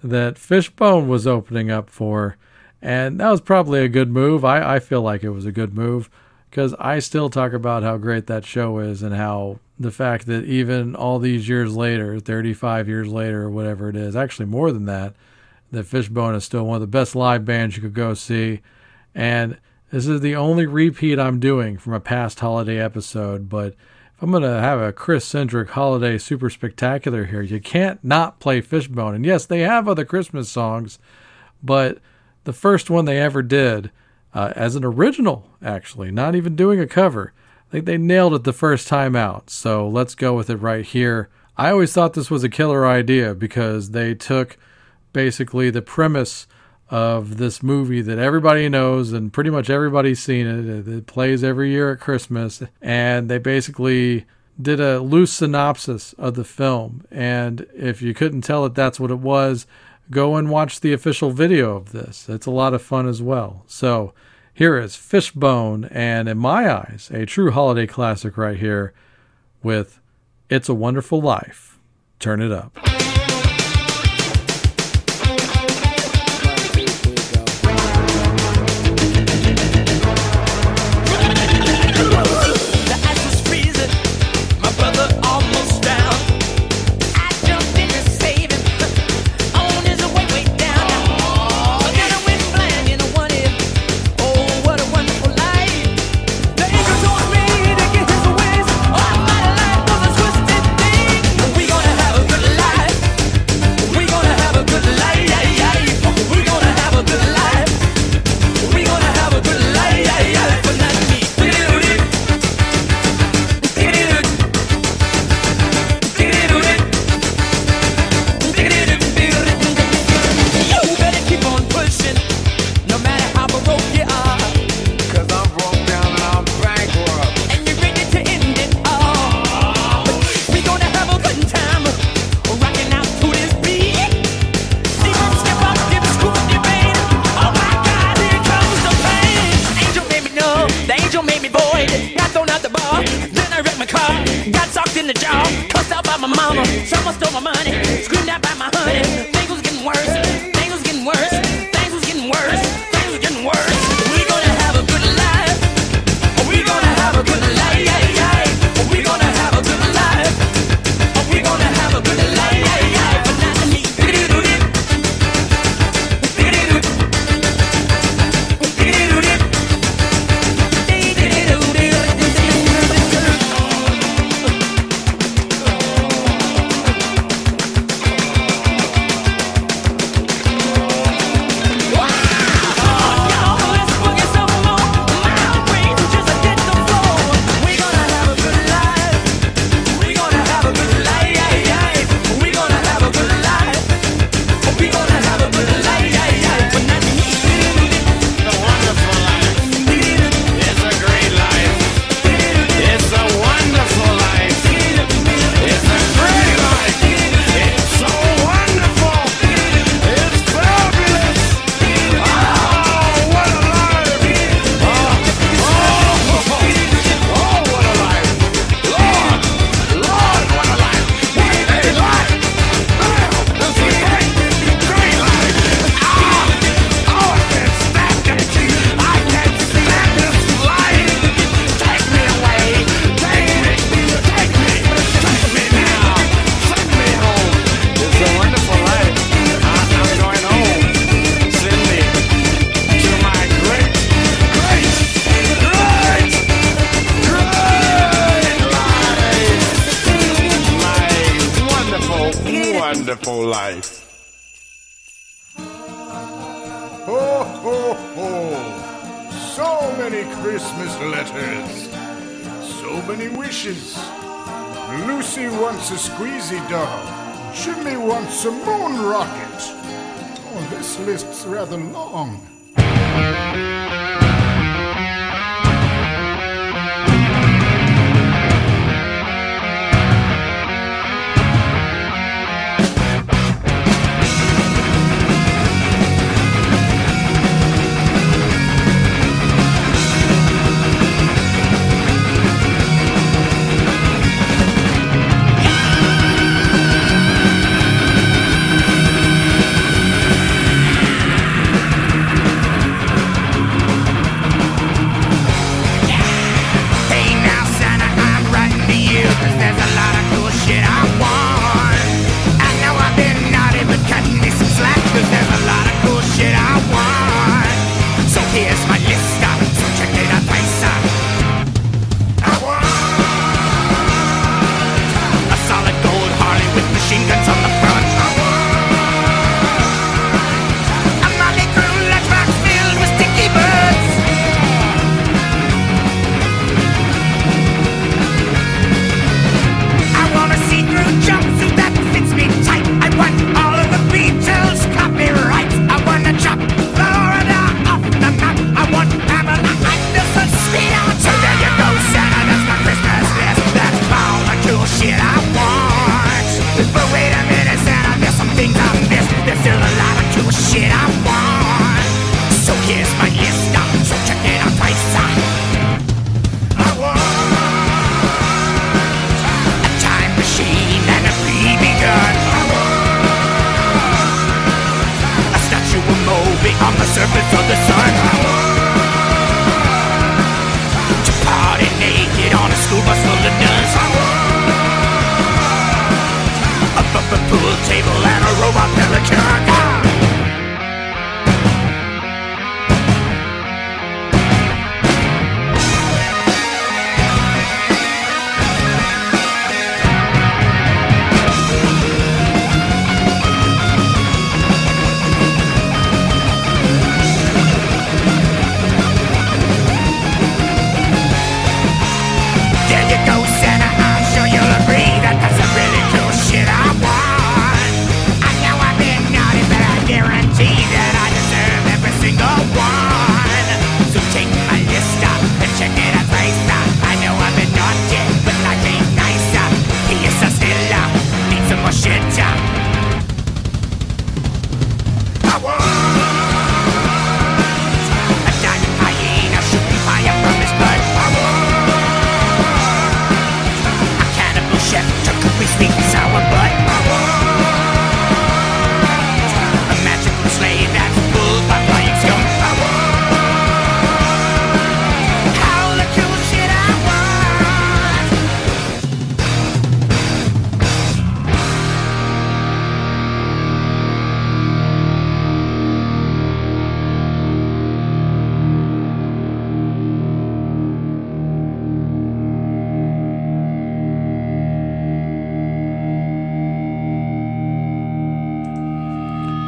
that 0.04 0.38
Fishbone 0.38 1.08
was 1.08 1.28
opening 1.28 1.69
up 1.69 1.89
for. 1.89 2.38
And 2.82 3.19
that 3.19 3.30
was 3.30 3.41
probably 3.41 3.82
a 3.82 3.89
good 3.89 4.10
move. 4.10 4.43
I, 4.45 4.75
I 4.75 4.80
feel 4.80 5.02
like 5.02 5.23
it 5.23 5.32
was 5.32 5.45
a 5.45 5.52
good 5.52 5.73
move 5.73 6.10
because 6.49 6.73
I 6.80 6.99
still 6.99 7.30
talk 7.30 7.54
about 7.54 7.84
how 7.84 7.97
great 7.97 8.28
that 8.28 8.45
show 8.45 8.80
is 8.80 9.04
and 9.04 9.13
how 9.15 9.60
the 9.78 9.91
fact 9.91 10.25
that 10.25 10.45
even 10.45 10.95
all 10.95 11.19
these 11.19 11.47
years 11.47 11.75
later, 11.75 12.19
35 12.19 12.88
years 12.88 13.08
later, 13.08 13.43
or 13.43 13.49
whatever 13.49 13.89
it 13.89 13.95
is, 13.95 14.15
actually 14.15 14.45
more 14.45 14.71
than 14.71 14.86
that, 14.86 15.13
that 15.71 15.84
Fishbone 15.84 16.36
is 16.36 16.43
still 16.43 16.65
one 16.65 16.75
of 16.75 16.82
the 16.82 16.88
best 16.88 17.15
live 17.15 17.45
bands 17.45 17.75
you 17.75 17.82
could 17.82 17.93
go 17.93 18.13
see. 18.13 18.62
And 19.13 19.58
this 19.91 20.06
is 20.06 20.21
the 20.21 20.36
only 20.36 20.67
repeat 20.67 21.17
I'm 21.17 21.39
doing 21.39 21.80
from 21.80 21.93
a 21.93 21.99
past 21.99 22.41
holiday 22.41 22.80
episode, 22.80 23.49
but 23.49 23.73
if 24.15 24.21
I'm 24.21 24.30
going 24.30 24.43
to 24.43 24.49
have 24.49 24.80
a 24.80 24.93
Chris 24.93 25.25
centric 25.25 25.71
holiday 25.71 26.19
super 26.19 26.52
spectacular 26.52 27.25
here, 27.25 27.41
you 27.41 27.60
can't 27.60 28.04
not 28.04 28.39
play 28.39 28.62
Fishbone. 28.62 29.15
And 29.15 29.25
yes, 29.25 29.47
they 29.47 29.62
have 29.62 29.88
other 29.88 30.06
Christmas 30.06 30.47
songs, 30.47 30.99
but 31.63 31.97
the 32.43 32.54
first 32.54 32.91
one 32.91 33.06
they 33.06 33.17
ever 33.17 33.41
did 33.41 33.89
uh, 34.32 34.54
as 34.56 34.75
an 34.75 34.86
original, 34.86 35.49
actually, 35.60 36.12
not 36.12 36.36
even 36.36 36.56
doing 36.56 36.80
a 36.80 36.86
cover. 36.86 37.34
I 37.67 37.71
think 37.71 37.86
they 37.86 37.97
nailed 37.97 38.36
it 38.36 38.43
the 38.43 38.54
first 38.54 38.88
time 38.88 39.15
out. 39.15 39.49
So 39.49 39.89
let's 39.89 40.13
go 40.13 40.36
with 40.36 40.52
it 40.52 40.58
right 40.58 40.86
here. 40.86 41.30
I 41.58 41.71
always 41.71 41.93
thought 41.93 42.13
this 42.13 42.30
was 42.30 42.43
a 42.43 42.49
killer 42.49 42.86
idea 42.86 43.34
because 43.34 43.89
they 43.89 44.13
took 44.13 44.56
basically 45.13 45.71
the 45.71 45.82
premise 45.82 46.45
of 46.89 47.38
this 47.38 47.62
movie 47.62 48.02
that 48.02 48.17
everybody 48.17 48.67
knows 48.67 49.13
and 49.13 49.32
pretty 49.32 49.49
much 49.49 49.69
everybody's 49.69 50.21
seen 50.21 50.47
it. 50.47 50.88
It 50.88 51.06
plays 51.06 51.43
every 51.43 51.71
year 51.71 51.91
at 51.91 51.99
Christmas. 51.99 52.63
And 52.82 53.30
they 53.30 53.38
basically 53.38 54.25
did 54.60 54.80
a 54.80 54.99
loose 54.99 55.32
synopsis 55.34 56.13
of 56.13 56.34
the 56.34 56.43
film. 56.43 57.06
And 57.12 57.67
if 57.75 58.02
you 58.02 58.13
couldn't 58.13 58.41
tell 58.41 58.65
it, 58.65 58.75
that's 58.75 58.99
what 58.99 59.12
it 59.12 59.19
was. 59.19 59.67
Go 60.12 60.36
and 60.36 60.49
watch 60.49 60.80
the 60.80 60.91
official 60.91 61.30
video 61.30 61.75
of 61.75 61.91
this. 61.91 62.28
It's 62.28 62.47
a 62.47 62.52
lot 62.52 62.73
of 62.73 62.82
fun 62.82 63.08
as 63.08 63.21
well. 63.21 63.63
So 63.67 64.13
here 64.52 64.78
is 64.78 64.95
Fishbone, 64.95 65.86
and 65.86 66.28
in 66.28 66.38
my 66.38 66.69
eyes, 66.69 67.10
a 67.13 67.25
true 67.25 67.52
holiday 67.52 67.88
classic 67.88 68.36
right 68.36 68.58
here 68.58 68.93
with 69.63 70.02
It's 70.49 70.67
a 70.67 70.73
Wonderful 70.73 71.21
Life. 71.21 71.80
Turn 72.19 72.41
it 72.41 72.52
up. 72.52 72.78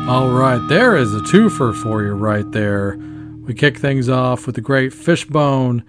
All 0.07 0.29
right, 0.29 0.59
there 0.67 0.97
is 0.97 1.13
a 1.13 1.19
twofer 1.19 1.73
for 1.73 2.03
you 2.03 2.11
right 2.11 2.51
there. 2.51 2.97
We 3.45 3.53
kick 3.53 3.77
things 3.77 4.09
off 4.09 4.45
with 4.45 4.55
the 4.55 4.61
great 4.61 4.93
Fishbone 4.93 5.83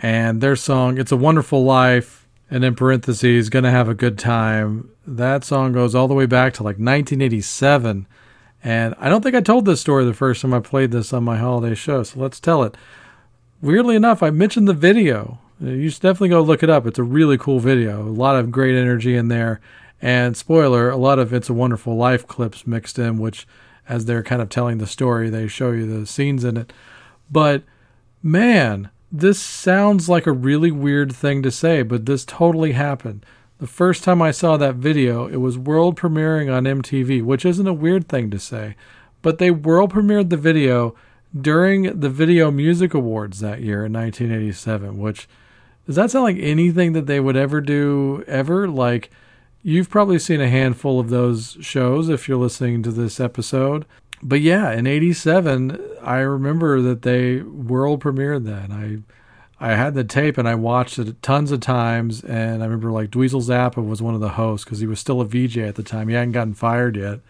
and 0.00 0.40
their 0.40 0.56
song 0.56 0.98
"It's 0.98 1.12
a 1.12 1.16
Wonderful 1.16 1.64
Life," 1.64 2.26
and 2.50 2.64
in 2.64 2.74
parentheses, 2.74 3.50
"Gonna 3.50 3.70
Have 3.70 3.88
a 3.88 3.94
Good 3.94 4.18
Time." 4.18 4.88
That 5.06 5.44
song 5.44 5.72
goes 5.72 5.94
all 5.94 6.08
the 6.08 6.14
way 6.14 6.26
back 6.26 6.54
to 6.54 6.64
like 6.64 6.78
1987, 6.78 8.06
and 8.64 8.94
I 8.98 9.08
don't 9.08 9.22
think 9.22 9.36
I 9.36 9.40
told 9.40 9.64
this 9.64 9.80
story 9.80 10.04
the 10.04 10.12
first 10.12 10.42
time 10.42 10.54
I 10.54 10.60
played 10.60 10.90
this 10.90 11.12
on 11.12 11.22
my 11.22 11.36
holiday 11.36 11.74
show. 11.76 12.02
So 12.02 12.18
let's 12.18 12.40
tell 12.40 12.64
it. 12.64 12.76
Weirdly 13.62 13.94
enough, 13.94 14.22
I 14.22 14.30
mentioned 14.30 14.66
the 14.66 14.72
video. 14.72 15.38
You 15.60 15.90
should 15.90 16.02
definitely 16.02 16.30
go 16.30 16.40
look 16.42 16.62
it 16.62 16.70
up. 16.70 16.86
It's 16.86 16.98
a 16.98 17.04
really 17.04 17.38
cool 17.38 17.60
video. 17.60 18.02
A 18.02 18.10
lot 18.10 18.36
of 18.36 18.50
great 18.50 18.76
energy 18.76 19.14
in 19.14 19.28
there. 19.28 19.60
And 20.00 20.36
spoiler, 20.36 20.90
a 20.90 20.96
lot 20.96 21.18
of 21.18 21.32
It's 21.32 21.50
a 21.50 21.54
Wonderful 21.54 21.96
Life 21.96 22.26
clips 22.26 22.66
mixed 22.66 22.98
in, 22.98 23.18
which, 23.18 23.46
as 23.88 24.04
they're 24.04 24.22
kind 24.22 24.40
of 24.40 24.48
telling 24.48 24.78
the 24.78 24.86
story, 24.86 25.28
they 25.28 25.48
show 25.48 25.72
you 25.72 25.86
the 25.86 26.06
scenes 26.06 26.44
in 26.44 26.56
it. 26.56 26.72
But 27.30 27.64
man, 28.22 28.90
this 29.10 29.40
sounds 29.40 30.08
like 30.08 30.26
a 30.26 30.32
really 30.32 30.70
weird 30.70 31.12
thing 31.12 31.42
to 31.42 31.50
say, 31.50 31.82
but 31.82 32.06
this 32.06 32.24
totally 32.24 32.72
happened. 32.72 33.24
The 33.58 33.66
first 33.66 34.04
time 34.04 34.22
I 34.22 34.30
saw 34.30 34.56
that 34.56 34.76
video, 34.76 35.26
it 35.26 35.38
was 35.38 35.58
world 35.58 35.98
premiering 35.98 36.52
on 36.54 36.64
MTV, 36.64 37.24
which 37.24 37.44
isn't 37.44 37.66
a 37.66 37.72
weird 37.72 38.08
thing 38.08 38.30
to 38.30 38.38
say, 38.38 38.76
but 39.20 39.38
they 39.38 39.50
world 39.50 39.92
premiered 39.92 40.30
the 40.30 40.36
video 40.36 40.94
during 41.38 41.98
the 41.98 42.08
Video 42.08 42.50
Music 42.50 42.94
Awards 42.94 43.40
that 43.40 43.60
year 43.60 43.84
in 43.84 43.92
1987, 43.92 44.98
which 44.98 45.28
does 45.86 45.96
that 45.96 46.10
sound 46.10 46.24
like 46.24 46.36
anything 46.38 46.92
that 46.92 47.06
they 47.06 47.18
would 47.18 47.36
ever 47.36 47.60
do 47.60 48.22
ever? 48.26 48.68
Like, 48.68 49.10
you've 49.62 49.90
probably 49.90 50.18
seen 50.18 50.40
a 50.40 50.48
handful 50.48 51.00
of 51.00 51.08
those 51.08 51.56
shows 51.60 52.08
if 52.08 52.28
you're 52.28 52.38
listening 52.38 52.82
to 52.82 52.92
this 52.92 53.20
episode. 53.20 53.84
But 54.22 54.40
yeah, 54.40 54.72
in 54.72 54.86
87, 54.86 55.80
I 56.02 56.18
remember 56.18 56.80
that 56.80 57.02
they 57.02 57.40
world 57.40 58.02
premiered 58.02 58.44
that. 58.44 58.70
I 58.70 58.98
I 59.60 59.74
had 59.74 59.94
the 59.94 60.04
tape 60.04 60.38
and 60.38 60.48
I 60.48 60.54
watched 60.54 60.98
it 60.98 61.20
tons 61.22 61.50
of 61.50 61.60
times. 61.60 62.22
And 62.22 62.62
I 62.62 62.66
remember 62.66 62.92
like 62.92 63.10
Dweezil 63.10 63.42
Zappa 63.42 63.86
was 63.86 64.00
one 64.00 64.14
of 64.14 64.20
the 64.20 64.30
hosts 64.30 64.64
because 64.64 64.78
he 64.78 64.86
was 64.86 65.00
still 65.00 65.20
a 65.20 65.24
VJ 65.24 65.58
at 65.58 65.74
the 65.74 65.82
time. 65.82 66.08
He 66.08 66.14
hadn't 66.14 66.32
gotten 66.32 66.54
fired 66.54 66.96
yet. 66.96 67.20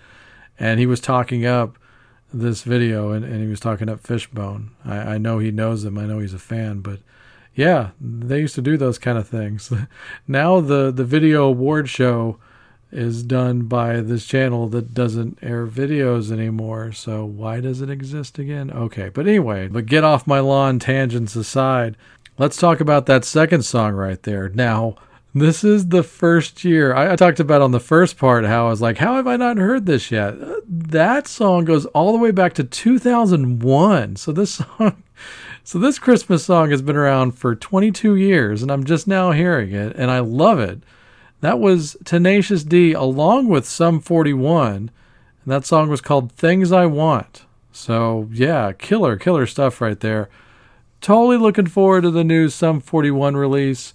And 0.58 0.78
he 0.78 0.86
was 0.86 1.00
talking 1.00 1.46
up 1.46 1.78
this 2.32 2.62
video 2.62 3.12
and, 3.12 3.24
and 3.24 3.40
he 3.40 3.48
was 3.48 3.60
talking 3.60 3.88
up 3.88 4.00
Fishbone. 4.00 4.72
I, 4.84 4.96
I 4.96 5.18
know 5.18 5.38
he 5.38 5.50
knows 5.50 5.84
him. 5.84 5.96
I 5.96 6.04
know 6.04 6.18
he's 6.18 6.34
a 6.34 6.38
fan, 6.38 6.80
but 6.80 7.00
yeah, 7.58 7.90
they 8.00 8.38
used 8.38 8.54
to 8.54 8.62
do 8.62 8.76
those 8.76 9.00
kind 9.00 9.18
of 9.18 9.26
things. 9.26 9.72
now 10.28 10.60
the 10.60 10.92
the 10.92 11.02
video 11.02 11.44
award 11.44 11.88
show 11.88 12.38
is 12.92 13.24
done 13.24 13.62
by 13.62 14.00
this 14.00 14.26
channel 14.26 14.68
that 14.68 14.94
doesn't 14.94 15.38
air 15.42 15.66
videos 15.66 16.30
anymore. 16.30 16.92
So 16.92 17.24
why 17.24 17.58
does 17.58 17.80
it 17.82 17.90
exist 17.90 18.38
again? 18.38 18.70
Okay, 18.70 19.08
but 19.08 19.26
anyway, 19.26 19.66
but 19.66 19.86
get 19.86 20.04
off 20.04 20.24
my 20.24 20.38
lawn 20.38 20.78
tangents 20.78 21.34
aside. 21.34 21.96
Let's 22.38 22.56
talk 22.56 22.78
about 22.78 23.06
that 23.06 23.24
second 23.24 23.64
song 23.64 23.94
right 23.94 24.22
there. 24.22 24.48
Now, 24.50 24.94
this 25.34 25.64
is 25.64 25.88
the 25.88 26.04
first 26.04 26.62
year 26.64 26.94
I, 26.94 27.14
I 27.14 27.16
talked 27.16 27.40
about 27.40 27.60
on 27.60 27.72
the 27.72 27.80
first 27.80 28.18
part 28.18 28.44
how 28.44 28.68
I 28.68 28.70
was 28.70 28.80
like, 28.80 28.98
how 28.98 29.16
have 29.16 29.26
I 29.26 29.34
not 29.36 29.56
heard 29.56 29.84
this 29.84 30.12
yet? 30.12 30.40
Uh, 30.40 30.60
That 30.68 31.26
song 31.26 31.64
goes 31.64 31.86
all 31.86 32.12
the 32.12 32.18
way 32.18 32.30
back 32.30 32.52
to 32.54 32.62
2001. 32.62 34.14
So 34.14 34.30
this 34.30 34.54
song 34.78 35.02
so 35.68 35.78
this 35.78 35.98
Christmas 35.98 36.46
song 36.46 36.70
has 36.70 36.80
been 36.80 36.96
around 36.96 37.32
for 37.32 37.54
22 37.54 38.16
years, 38.16 38.62
and 38.62 38.72
I'm 38.72 38.84
just 38.84 39.06
now 39.06 39.32
hearing 39.32 39.72
it, 39.72 39.94
and 39.96 40.10
I 40.10 40.20
love 40.20 40.58
it. 40.58 40.82
That 41.42 41.60
was 41.60 41.94
Tenacious 42.06 42.64
D 42.64 42.94
along 42.94 43.48
with 43.48 43.66
Sum 43.66 44.00
41, 44.00 44.74
and 44.76 44.90
that 45.44 45.66
song 45.66 45.90
was 45.90 46.00
called 46.00 46.32
Things 46.32 46.72
I 46.72 46.86
Want. 46.86 47.44
So 47.70 48.30
yeah, 48.32 48.72
killer, 48.72 49.18
killer 49.18 49.44
stuff 49.44 49.82
right 49.82 50.00
there. 50.00 50.30
Totally 51.02 51.36
looking 51.36 51.66
forward 51.66 52.04
to 52.04 52.10
the 52.10 52.24
new 52.24 52.48
Sum 52.48 52.80
41 52.80 53.36
release. 53.36 53.92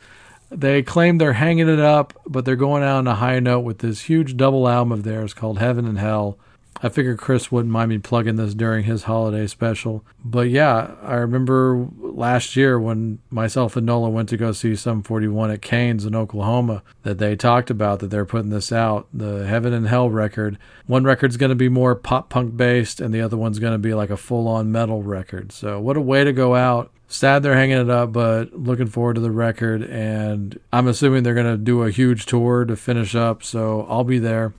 They 0.52 0.84
claim 0.84 1.18
they're 1.18 1.34
hanging 1.34 1.70
it 1.70 1.80
up, 1.80 2.14
but 2.28 2.46
they're 2.46 2.56
going 2.56 2.84
out 2.84 2.98
on 2.98 3.08
a 3.08 3.16
high 3.16 3.40
note 3.40 3.62
with 3.62 3.80
this 3.80 4.02
huge 4.02 4.38
double 4.38 4.70
album 4.70 4.92
of 4.92 5.02
theirs 5.02 5.34
called 5.34 5.58
Heaven 5.58 5.88
and 5.88 5.98
Hell. 5.98 6.38
I 6.86 6.90
figured 6.90 7.18
Chris 7.18 7.50
wouldn't 7.50 7.72
mind 7.72 7.90
me 7.90 7.98
plugging 7.98 8.36
this 8.36 8.54
during 8.54 8.84
his 8.84 9.04
holiday 9.04 9.48
special. 9.48 10.04
But 10.24 10.50
yeah, 10.50 10.96
I 11.02 11.14
remember 11.14 11.88
last 11.98 12.58
year 12.58 12.78
when 12.78 13.20
myself 13.32 13.78
and 13.78 13.86
Nola 13.86 14.10
went 14.10 14.28
to 14.30 14.38
go 14.38 14.52
see 14.52 14.76
Sum 14.76 15.02
41 15.02 15.50
at 15.50 15.62
Cain's 15.62 16.06
in 16.06 16.14
Oklahoma 16.14 16.84
that 17.04 17.20
they 17.20 17.38
talked 17.38 17.70
about 17.70 18.00
that 18.00 18.08
they're 18.08 18.26
putting 18.26 18.50
this 18.50 18.74
out, 18.74 19.08
the 19.14 19.48
Heaven 19.48 19.72
and 19.72 19.88
Hell 19.88 20.10
record. 20.10 20.58
One 20.86 21.06
record's 21.06 21.38
going 21.38 21.52
to 21.52 21.56
be 21.56 21.70
more 21.70 21.96
pop 21.96 22.28
punk 22.28 22.58
based, 22.58 23.00
and 23.00 23.14
the 23.14 23.22
other 23.22 23.38
one's 23.38 23.60
going 23.60 23.74
to 23.74 23.80
be 23.80 23.94
like 23.94 24.10
a 24.10 24.18
full 24.18 24.50
on 24.50 24.70
metal 24.70 25.04
record. 25.04 25.54
So, 25.54 25.80
what 25.80 25.96
a 25.96 26.02
way 26.02 26.26
to 26.26 26.34
go 26.34 26.54
out. 26.54 26.92
Sad 27.08 27.44
they're 27.44 27.56
hanging 27.56 27.78
it 27.78 27.90
up, 27.90 28.12
but 28.12 28.52
looking 28.54 28.88
forward 28.88 29.14
to 29.14 29.22
the 29.22 29.32
record. 29.32 29.84
And 29.84 30.60
I'm 30.74 30.90
assuming 30.90 31.24
they're 31.24 31.34
going 31.34 31.46
to 31.46 31.58
do 31.58 31.84
a 31.84 31.92
huge 31.92 32.26
tour 32.26 32.66
to 32.66 32.76
finish 32.76 33.16
up. 33.16 33.42
So, 33.42 33.86
I'll 33.88 34.04
be 34.04 34.20
there 34.20 34.54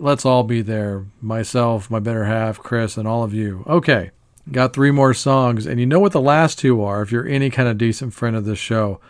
let's 0.00 0.24
all 0.24 0.42
be 0.42 0.62
there. 0.62 1.06
Myself, 1.20 1.90
my 1.90 2.00
better 2.00 2.24
half, 2.24 2.58
Chris, 2.58 2.96
and 2.96 3.06
all 3.06 3.22
of 3.22 3.34
you. 3.34 3.64
Okay, 3.66 4.10
got 4.50 4.72
three 4.72 4.90
more 4.90 5.14
songs, 5.14 5.66
and 5.66 5.78
you 5.78 5.86
know 5.86 6.00
what 6.00 6.12
the 6.12 6.20
last 6.20 6.58
two 6.58 6.82
are 6.82 7.02
if 7.02 7.12
you're 7.12 7.28
any 7.28 7.50
kind 7.50 7.68
of 7.68 7.78
decent 7.78 8.14
friend 8.14 8.34
of 8.34 8.44
this 8.44 8.58
show. 8.58 9.00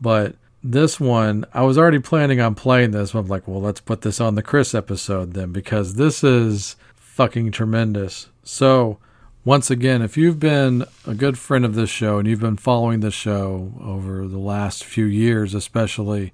But 0.00 0.36
this 0.62 1.00
one, 1.00 1.46
I 1.54 1.62
was 1.62 1.78
already 1.78 1.98
planning 1.98 2.40
on 2.40 2.54
playing 2.54 2.90
this. 2.90 3.12
But 3.12 3.20
I'm 3.20 3.28
like, 3.28 3.48
well, 3.48 3.60
let's 3.60 3.80
put 3.80 4.02
this 4.02 4.20
on 4.20 4.34
the 4.34 4.42
Chris 4.42 4.74
episode 4.74 5.32
then, 5.32 5.52
because 5.52 5.94
this 5.94 6.22
is 6.22 6.76
fucking 6.94 7.52
tremendous. 7.52 8.28
So, 8.44 8.98
once 9.44 9.70
again, 9.70 10.02
if 10.02 10.16
you've 10.16 10.40
been 10.40 10.84
a 11.06 11.14
good 11.14 11.38
friend 11.38 11.64
of 11.64 11.74
this 11.74 11.90
show 11.90 12.18
and 12.18 12.28
you've 12.28 12.40
been 12.40 12.56
following 12.56 13.00
this 13.00 13.14
show 13.14 13.72
over 13.80 14.26
the 14.26 14.38
last 14.38 14.84
few 14.84 15.06
years, 15.06 15.54
especially, 15.54 16.32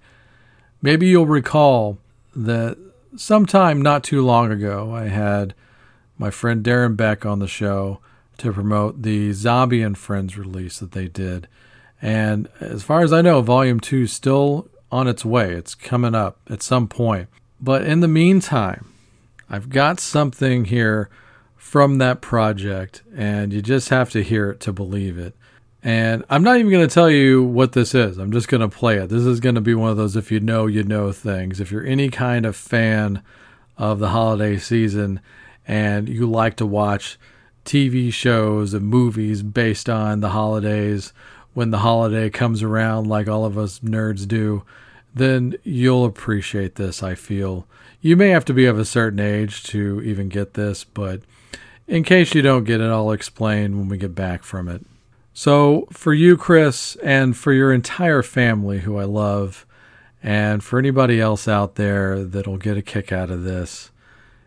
maybe 0.80 1.06
you'll 1.06 1.26
recall 1.26 1.98
that 2.34 2.78
sometime 3.16 3.82
not 3.82 4.04
too 4.04 4.22
long 4.22 4.50
ago, 4.50 4.94
I 4.94 5.04
had 5.08 5.54
my 6.18 6.30
friend 6.30 6.64
Darren 6.64 6.96
Beck 6.96 7.26
on 7.26 7.38
the 7.38 7.48
show 7.48 8.00
to 8.38 8.52
promote 8.52 9.02
the 9.02 9.32
Zombi 9.32 9.82
and 9.82 9.96
Friends 9.96 10.38
release 10.38 10.78
that 10.78 10.92
they 10.92 11.08
did. 11.08 11.48
And 12.00 12.48
as 12.60 12.82
far 12.82 13.02
as 13.02 13.12
I 13.12 13.22
know, 13.22 13.40
Volume 13.42 13.80
2 13.80 14.02
is 14.02 14.12
still 14.12 14.68
on 14.90 15.06
its 15.06 15.24
way. 15.24 15.52
It's 15.52 15.74
coming 15.74 16.14
up 16.14 16.38
at 16.50 16.62
some 16.62 16.88
point. 16.88 17.28
But 17.60 17.84
in 17.84 18.00
the 18.00 18.08
meantime, 18.08 18.92
I've 19.48 19.68
got 19.68 20.00
something 20.00 20.66
here 20.66 21.08
from 21.56 21.98
that 21.98 22.20
project, 22.20 23.02
and 23.14 23.52
you 23.52 23.62
just 23.62 23.88
have 23.90 24.10
to 24.10 24.22
hear 24.22 24.50
it 24.50 24.60
to 24.60 24.72
believe 24.72 25.16
it. 25.16 25.34
And 25.84 26.24
I'm 26.30 26.44
not 26.44 26.58
even 26.58 26.70
going 26.70 26.86
to 26.86 26.94
tell 26.94 27.10
you 27.10 27.42
what 27.42 27.72
this 27.72 27.94
is. 27.94 28.18
I'm 28.18 28.30
just 28.30 28.48
going 28.48 28.60
to 28.60 28.68
play 28.68 28.98
it. 28.98 29.08
This 29.08 29.24
is 29.24 29.40
going 29.40 29.56
to 29.56 29.60
be 29.60 29.74
one 29.74 29.90
of 29.90 29.96
those 29.96 30.14
if 30.14 30.30
you 30.30 30.38
know, 30.38 30.66
you 30.66 30.84
know 30.84 31.10
things. 31.10 31.58
If 31.58 31.72
you're 31.72 31.84
any 31.84 32.08
kind 32.08 32.46
of 32.46 32.54
fan 32.54 33.22
of 33.76 33.98
the 33.98 34.10
holiday 34.10 34.58
season 34.58 35.20
and 35.66 36.08
you 36.08 36.30
like 36.30 36.56
to 36.56 36.66
watch 36.66 37.18
TV 37.64 38.12
shows 38.12 38.74
and 38.74 38.86
movies 38.86 39.42
based 39.42 39.88
on 39.88 40.20
the 40.20 40.30
holidays 40.30 41.12
when 41.54 41.70
the 41.70 41.78
holiday 41.78 42.30
comes 42.30 42.62
around, 42.62 43.08
like 43.08 43.28
all 43.28 43.44
of 43.44 43.58
us 43.58 43.80
nerds 43.80 44.26
do, 44.26 44.62
then 45.14 45.56
you'll 45.64 46.04
appreciate 46.04 46.76
this, 46.76 47.02
I 47.02 47.16
feel. 47.16 47.66
You 48.00 48.16
may 48.16 48.28
have 48.30 48.44
to 48.46 48.54
be 48.54 48.66
of 48.66 48.78
a 48.78 48.84
certain 48.84 49.20
age 49.20 49.64
to 49.64 50.00
even 50.02 50.28
get 50.28 50.54
this, 50.54 50.84
but 50.84 51.22
in 51.86 52.04
case 52.04 52.34
you 52.34 52.42
don't 52.42 52.64
get 52.64 52.80
it, 52.80 52.88
I'll 52.88 53.12
explain 53.12 53.78
when 53.78 53.88
we 53.88 53.98
get 53.98 54.14
back 54.14 54.44
from 54.44 54.68
it. 54.68 54.84
So, 55.34 55.88
for 55.90 56.12
you, 56.12 56.36
Chris, 56.36 56.96
and 56.96 57.36
for 57.36 57.52
your 57.52 57.72
entire 57.72 58.22
family 58.22 58.80
who 58.80 58.98
I 58.98 59.04
love, 59.04 59.66
and 60.22 60.62
for 60.62 60.78
anybody 60.78 61.20
else 61.20 61.48
out 61.48 61.76
there 61.76 62.22
that'll 62.22 62.58
get 62.58 62.76
a 62.76 62.82
kick 62.82 63.12
out 63.12 63.30
of 63.30 63.42
this, 63.42 63.90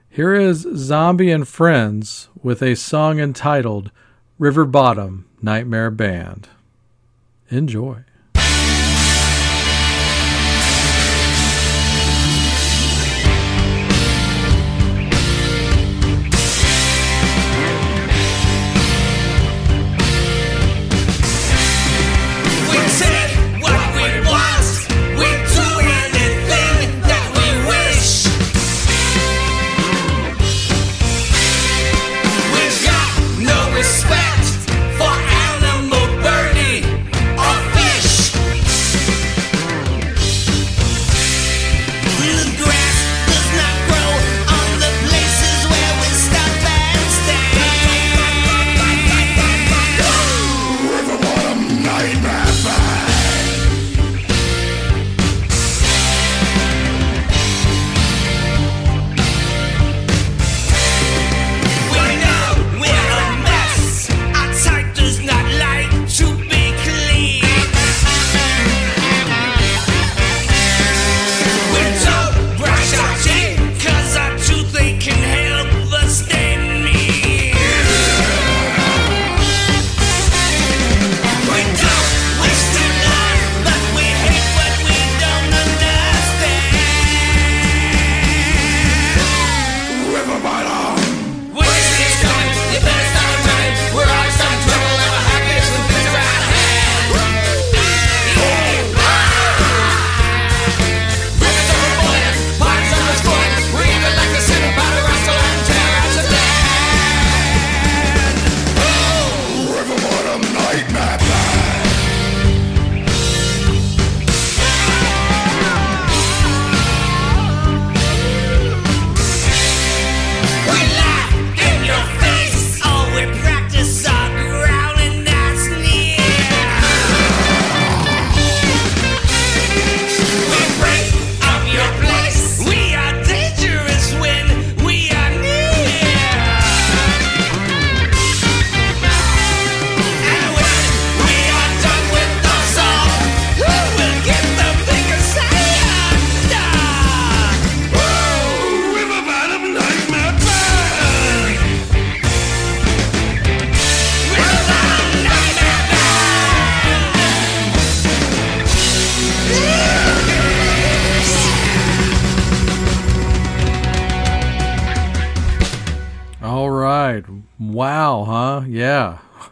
here 0.09 0.33
is 0.33 0.67
Zombi 0.75 1.31
and 1.31 1.47
Friends 1.47 2.29
with 2.41 2.61
a 2.61 2.75
song 2.75 3.19
entitled 3.19 3.91
River 4.37 4.63
Bottom 4.63 5.25
Nightmare 5.41 5.91
Band. 5.91 6.47
Enjoy. 7.49 8.03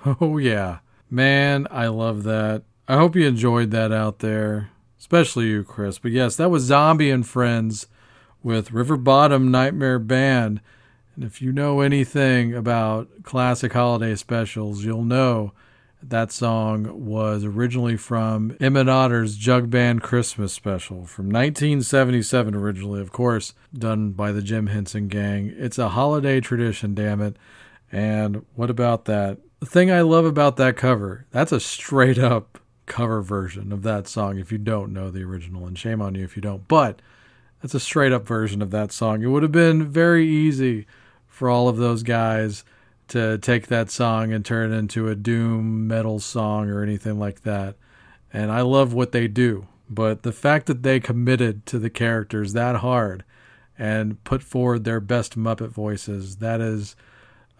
Oh, 0.19 0.37
yeah. 0.37 0.79
Man, 1.09 1.67
I 1.71 1.87
love 1.87 2.23
that. 2.23 2.63
I 2.87 2.97
hope 2.97 3.15
you 3.15 3.25
enjoyed 3.25 3.71
that 3.71 3.91
out 3.91 4.19
there, 4.19 4.71
especially 4.99 5.45
you, 5.45 5.63
Chris. 5.63 5.97
But 5.97 6.11
yes, 6.11 6.35
that 6.35 6.51
was 6.51 6.63
Zombi 6.63 7.09
and 7.09 7.25
Friends 7.25 7.87
with 8.41 8.71
River 8.71 8.97
Bottom 8.97 9.49
Nightmare 9.49 9.99
Band. 9.99 10.59
And 11.15 11.23
if 11.23 11.41
you 11.41 11.53
know 11.53 11.79
anything 11.81 12.53
about 12.53 13.23
classic 13.23 13.73
holiday 13.73 14.15
specials, 14.15 14.83
you'll 14.83 15.05
know 15.05 15.53
that 16.01 16.31
song 16.31 17.05
was 17.05 17.45
originally 17.45 17.95
from 17.95 18.57
Emmett 18.59 18.89
Otter's 18.89 19.37
Jug 19.37 19.69
Band 19.69 20.01
Christmas 20.01 20.51
special 20.51 21.05
from 21.05 21.27
1977, 21.27 22.53
originally, 22.55 22.99
of 22.99 23.11
course, 23.11 23.53
done 23.73 24.11
by 24.11 24.31
the 24.33 24.41
Jim 24.41 24.67
Henson 24.67 25.07
Gang. 25.07 25.53
It's 25.57 25.77
a 25.77 25.89
holiday 25.89 26.41
tradition, 26.41 26.93
damn 26.93 27.21
it. 27.21 27.37
And 27.91 28.45
what 28.55 28.69
about 28.69 29.05
that? 29.05 29.37
The 29.63 29.69
thing 29.69 29.89
I 29.89 30.01
love 30.01 30.25
about 30.25 30.57
that 30.57 30.75
cover, 30.75 31.25
that's 31.31 31.53
a 31.53 31.59
straight 31.61 32.19
up 32.19 32.59
cover 32.85 33.21
version 33.21 33.71
of 33.71 33.81
that 33.83 34.09
song 34.09 34.37
if 34.37 34.51
you 34.51 34.57
don't 34.57 34.91
know 34.91 35.09
the 35.09 35.23
original, 35.23 35.65
and 35.65 35.79
shame 35.79 36.01
on 36.01 36.15
you 36.15 36.25
if 36.25 36.35
you 36.35 36.41
don't. 36.41 36.67
But 36.67 37.01
that's 37.61 37.73
a 37.73 37.79
straight 37.79 38.11
up 38.11 38.27
version 38.27 38.61
of 38.61 38.71
that 38.71 38.91
song. 38.91 39.23
It 39.23 39.27
would 39.27 39.41
have 39.41 39.53
been 39.53 39.87
very 39.87 40.27
easy 40.27 40.85
for 41.29 41.49
all 41.49 41.69
of 41.69 41.77
those 41.77 42.03
guys 42.03 42.65
to 43.07 43.37
take 43.37 43.67
that 43.67 43.89
song 43.89 44.33
and 44.33 44.43
turn 44.43 44.73
it 44.73 44.75
into 44.75 45.07
a 45.07 45.15
doom 45.15 45.87
metal 45.87 46.19
song 46.19 46.69
or 46.69 46.83
anything 46.83 47.17
like 47.17 47.43
that. 47.43 47.77
And 48.33 48.51
I 48.51 48.63
love 48.63 48.93
what 48.93 49.13
they 49.13 49.29
do. 49.29 49.69
But 49.89 50.23
the 50.23 50.33
fact 50.33 50.65
that 50.65 50.83
they 50.83 50.99
committed 50.99 51.65
to 51.67 51.79
the 51.79 51.89
characters 51.89 52.51
that 52.51 52.75
hard 52.75 53.23
and 53.79 54.21
put 54.25 54.43
forward 54.43 54.83
their 54.83 54.99
best 54.99 55.39
Muppet 55.39 55.69
voices, 55.69 56.35
that 56.39 56.59
is 56.59 56.97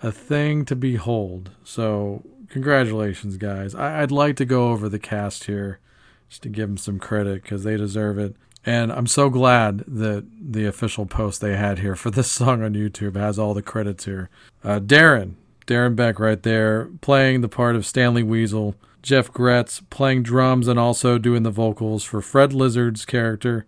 a 0.04 0.12
thing 0.12 0.66
to 0.66 0.76
behold. 0.76 1.50
So, 1.64 2.24
congratulations, 2.50 3.38
guys. 3.38 3.74
I- 3.74 4.02
I'd 4.04 4.12
like 4.12 4.36
to 4.38 4.46
go 4.46 4.70
over 4.72 4.88
the 4.90 5.00
cast 5.00 5.46
here 5.46 5.80
just 6.30 6.44
to 6.44 6.50
give 6.50 6.70
them 6.70 6.78
some 6.78 7.00
credit 7.00 7.42
because 7.42 7.64
they 7.64 7.78
deserve 7.78 8.20
it. 8.20 8.36
And 8.66 8.92
I'm 8.94 9.08
so 9.08 9.30
glad 9.30 9.84
that 9.88 10.26
the 10.40 10.66
official 10.66 11.06
post 11.06 11.42
they 11.42 11.56
had 11.58 11.80
here 11.80 11.96
for 11.96 12.12
this 12.12 12.30
song 12.32 12.62
on 12.64 12.74
YouTube 12.74 13.16
has 13.16 13.40
all 13.40 13.54
the 13.54 13.62
credits 13.62 14.06
here. 14.06 14.30
Uh, 14.64 14.80
Darren, 14.80 15.34
Darren 15.68 15.96
Beck 15.96 16.20
right 16.20 16.42
there 16.44 16.90
playing 17.02 17.42
the 17.42 17.50
part 17.50 17.76
of 17.76 17.86
Stanley 17.86 18.24
Weasel. 18.24 18.76
Jeff 19.02 19.32
Gretz 19.34 19.82
playing 19.90 20.24
drums 20.24 20.68
and 20.70 20.80
also 20.80 21.18
doing 21.18 21.44
the 21.44 21.52
vocals 21.52 22.06
for 22.06 22.22
Fred 22.22 22.54
Lizard's 22.54 23.04
character. 23.04 23.66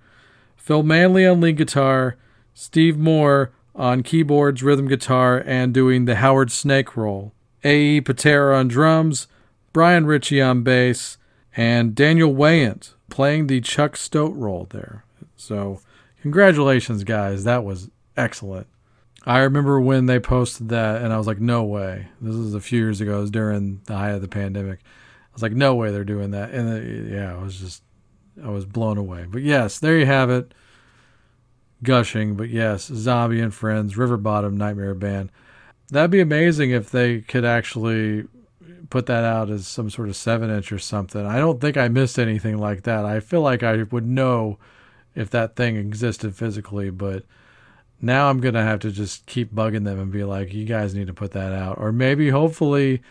Phil 0.56 0.82
Manley 0.82 1.26
on 1.28 1.42
lead 1.42 1.58
guitar. 1.58 2.16
Steve 2.54 2.98
Moore 2.98 3.52
on 3.76 4.04
keyboards, 4.04 4.64
rhythm 4.64 4.88
guitar, 4.88 5.44
and 5.46 5.74
doing 5.74 6.06
the 6.06 6.16
Howard 6.16 6.52
Snake 6.52 6.96
role. 6.96 7.34
A.E. 7.64 8.02
Paterra 8.02 8.60
on 8.60 8.68
drums. 8.68 9.28
Brian 9.74 10.06
Ritchie 10.06 10.42
on 10.42 10.64
bass. 10.64 11.18
And 11.58 11.96
Daniel 11.96 12.34
Wayant 12.34 12.94
playing 13.10 13.48
the 13.48 13.62
Chuck 13.62 13.96
Stoat 13.96 14.36
role 14.36 14.68
there. 14.70 15.06
So, 15.36 15.82
congratulations, 16.22 17.04
guys. 17.04 17.44
That 17.44 17.64
was 17.64 17.90
excellent. 18.18 18.68
I 19.26 19.40
remember 19.40 19.82
when 19.82 20.06
they 20.06 20.20
posted 20.20 20.70
that, 20.70 21.02
and 21.02 21.12
I 21.12 21.18
was 21.18 21.28
like, 21.28 21.40
no 21.40 21.64
way. 21.64 22.08
This 22.22 22.36
was 22.36 22.54
a 22.54 22.60
few 22.60 22.80
years 22.80 23.02
ago. 23.02 23.18
It 23.18 23.22
was 23.22 23.32
during 23.32 23.82
the 23.86 23.98
height 23.98 24.12
of 24.12 24.22
the 24.22 24.28
pandemic. 24.28 24.80
I 24.84 25.34
was 25.34 25.42
like, 25.42 25.54
no 25.54 25.76
way 25.76 25.92
they're 25.92 26.04
doing 26.04 26.32
that. 26.32 26.52
And 26.52 26.70
uh, 26.70 27.16
yeah, 27.16 27.34
I 27.34 27.42
was 27.42 27.60
just, 27.60 27.82
I 28.44 28.50
was 28.50 28.66
blown 28.66 28.98
away. 28.98 29.26
But 29.28 29.42
yes, 29.42 29.80
there 29.80 29.98
you 29.98 30.06
have 30.06 30.30
it. 30.30 30.54
Gushing, 31.84 32.36
but 32.36 32.50
yes, 32.50 32.86
Zombi 32.88 33.40
and 33.42 33.54
Friends, 33.54 33.98
River 33.98 34.18
Bottom 34.18 34.58
Nightmare 34.58 34.96
Band. 34.96 35.32
That'd 35.90 36.12
be 36.12 36.22
amazing 36.22 36.72
if 36.72 36.90
they 36.90 37.22
could 37.22 37.46
actually 37.46 38.26
put 38.90 39.06
that 39.08 39.24
out 39.24 39.50
as 39.50 39.68
some 39.68 39.90
sort 39.90 40.10
of 40.10 40.16
seven 40.16 40.50
inch 40.50 40.72
or 40.72 40.80
something. 40.80 41.26
I 41.26 41.38
don't 41.38 41.60
think 41.60 41.78
I 41.78 41.88
missed 41.88 42.18
anything 42.18 42.58
like 42.58 42.84
that. 42.84 43.06
I 43.06 43.20
feel 43.20 43.42
like 43.42 43.64
I 43.64 43.84
would 43.84 44.06
know 44.06 44.58
if 45.14 45.30
that 45.32 45.56
thing 45.56 45.78
existed 45.78 46.36
physically, 46.36 46.90
but 46.90 47.24
now 48.02 48.30
I'm 48.30 48.40
gonna 48.40 48.64
have 48.64 48.80
to 48.82 48.92
just 48.92 49.26
keep 49.26 49.54
bugging 49.54 49.84
them 49.84 50.00
and 50.00 50.12
be 50.12 50.24
like, 50.24 50.54
you 50.54 50.66
guys 50.66 50.94
need 50.94 51.08
to 51.08 51.14
put 51.14 51.32
that 51.32 51.54
out. 51.54 51.78
Or 51.80 51.92
maybe 51.92 52.30
hopefully 52.30 53.02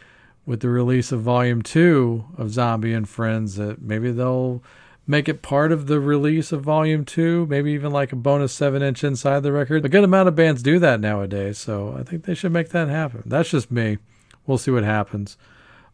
with 0.46 0.60
the 0.60 0.68
release 0.68 1.12
of 1.12 1.22
volume 1.22 1.62
two 1.62 2.24
of 2.36 2.50
Zombi 2.50 2.92
and 2.92 3.08
Friends 3.08 3.56
that 3.56 3.80
maybe 3.80 4.10
they'll 4.10 4.62
make 5.06 5.28
it 5.28 5.42
part 5.42 5.72
of 5.72 5.86
the 5.86 6.00
release 6.00 6.52
of 6.52 6.62
volume 6.62 7.04
two, 7.04 7.46
maybe 7.46 7.72
even 7.72 7.92
like 7.92 8.12
a 8.12 8.16
bonus 8.16 8.52
seven 8.52 8.82
inch 8.82 9.04
inside 9.04 9.42
the 9.42 9.52
record. 9.52 9.84
A 9.84 9.88
good 9.88 10.04
amount 10.04 10.28
of 10.28 10.36
bands 10.36 10.62
do 10.62 10.78
that 10.78 11.00
nowadays, 11.00 11.58
so 11.58 11.96
I 11.98 12.02
think 12.02 12.24
they 12.24 12.34
should 12.34 12.52
make 12.52 12.70
that 12.70 12.88
happen. 12.88 13.22
That's 13.26 13.50
just 13.50 13.70
me. 13.70 13.98
We'll 14.46 14.58
see 14.58 14.70
what 14.70 14.84
happens. 14.84 15.36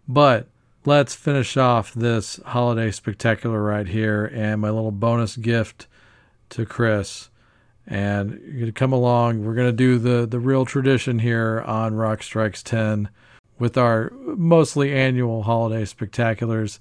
But 0.07 0.47
let's 0.85 1.15
finish 1.15 1.57
off 1.57 1.93
this 1.93 2.41
holiday 2.47 2.91
spectacular 2.91 3.63
right 3.63 3.87
here 3.87 4.31
and 4.33 4.61
my 4.61 4.71
little 4.71 4.93
bonus 4.93 5.37
gift 5.37 5.87
to 6.51 6.67
Chris. 6.67 7.29
And 7.87 8.41
you're 8.45 8.61
gonna 8.61 8.73
come 8.73 8.93
along. 8.93 9.45
We're 9.45 9.55
gonna 9.55 9.73
do 9.73 9.99
the 9.99 10.27
the 10.27 10.39
real 10.39 10.65
tradition 10.65 11.19
here 11.19 11.63
on 11.67 11.95
Rock 11.95 12.23
Strikes 12.23 12.63
Ten 12.63 13.09
with 13.59 13.77
our 13.77 14.13
mostly 14.15 14.93
annual 14.93 15.43
holiday 15.43 15.85
spectaculars. 15.85 16.79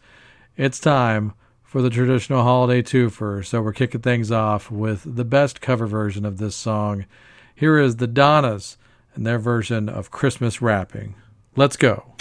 It's 0.55 0.79
time 0.79 1.33
for 1.69 1.83
the 1.83 1.89
traditional 1.91 2.41
holiday 2.41 2.81
twofer. 2.81 3.45
So 3.45 3.61
we're 3.61 3.73
kicking 3.73 4.01
things 4.01 4.31
off 4.31 4.71
with 4.71 5.03
the 5.05 5.23
best 5.23 5.61
cover 5.61 5.85
version 5.85 6.25
of 6.25 6.39
this 6.39 6.55
song. 6.55 7.05
Here 7.53 7.77
is 7.77 7.97
the 7.97 8.07
Donnas 8.07 8.79
and 9.13 9.23
their 9.23 9.37
version 9.37 9.87
of 9.87 10.09
Christmas 10.09 10.63
Wrapping. 10.63 11.13
Let's 11.55 11.77
go. 11.77 12.15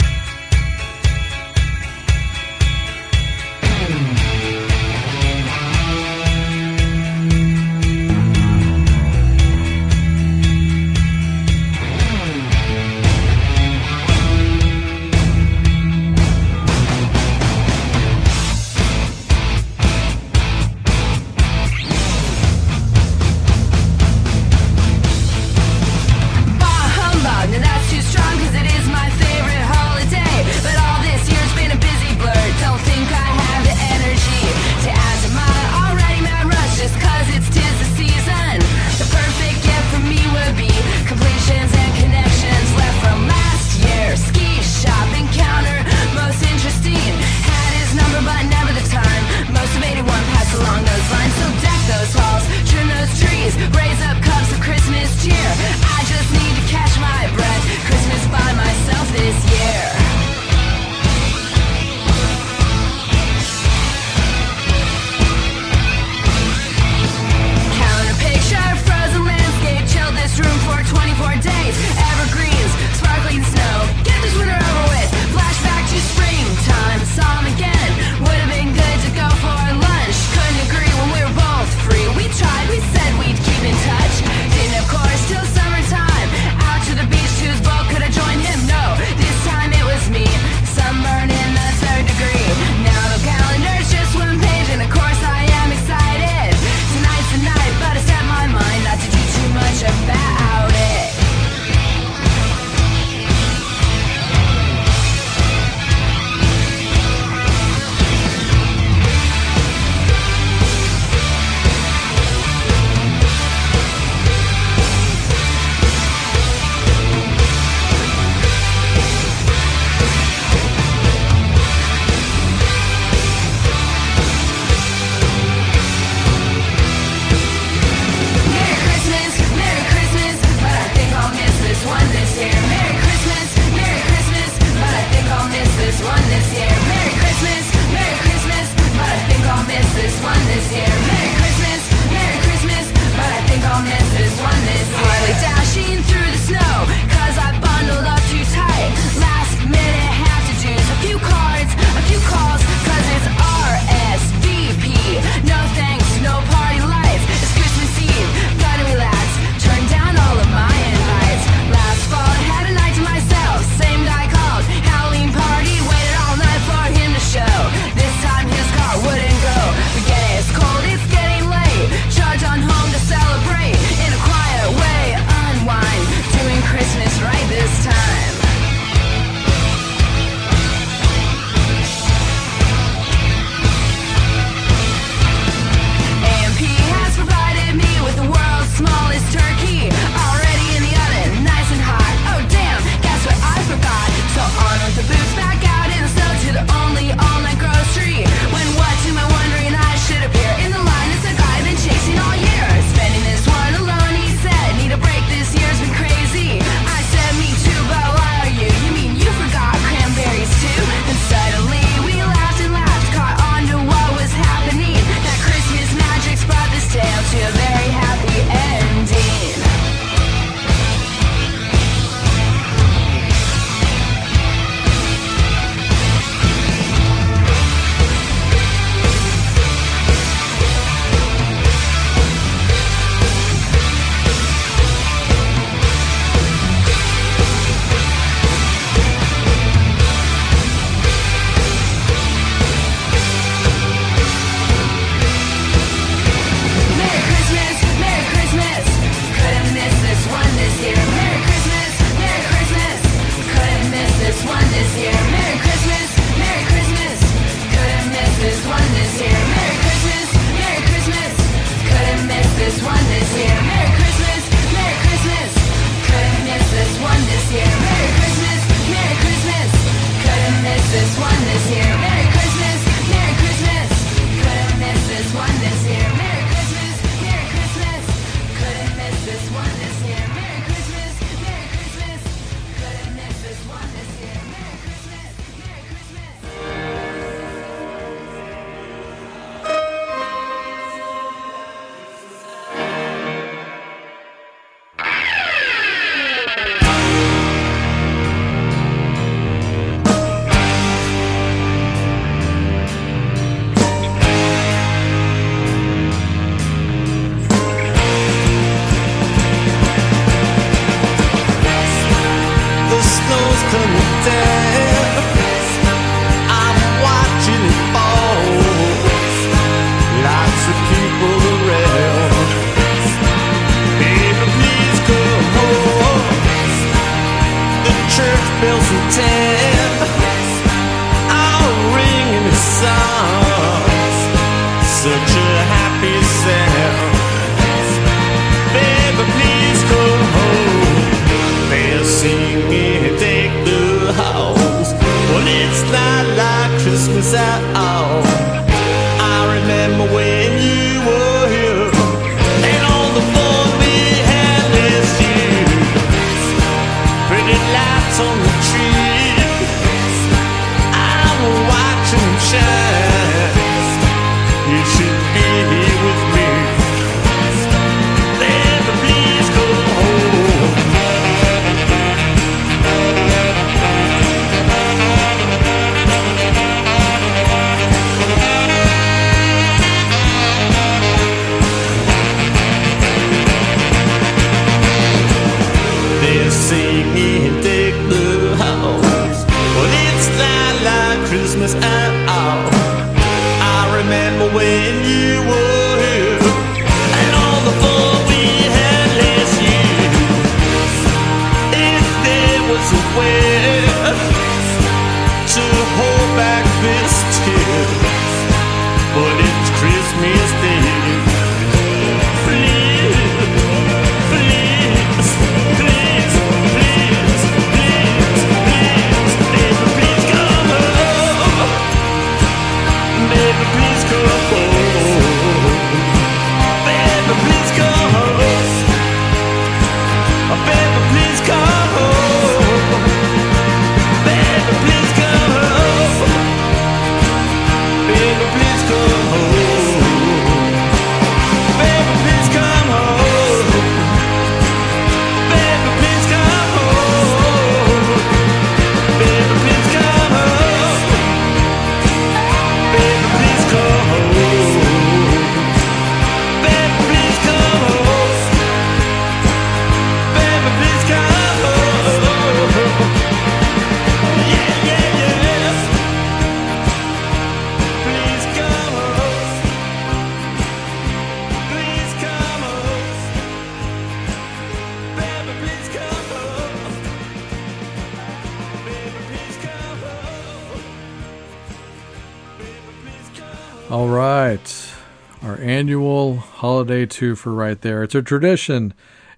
Holiday 487.07 487.35
for 487.35 487.53
right 487.53 487.79
there. 487.81 488.03
It's 488.03 488.15
a 488.15 488.21
tradition. 488.21 488.93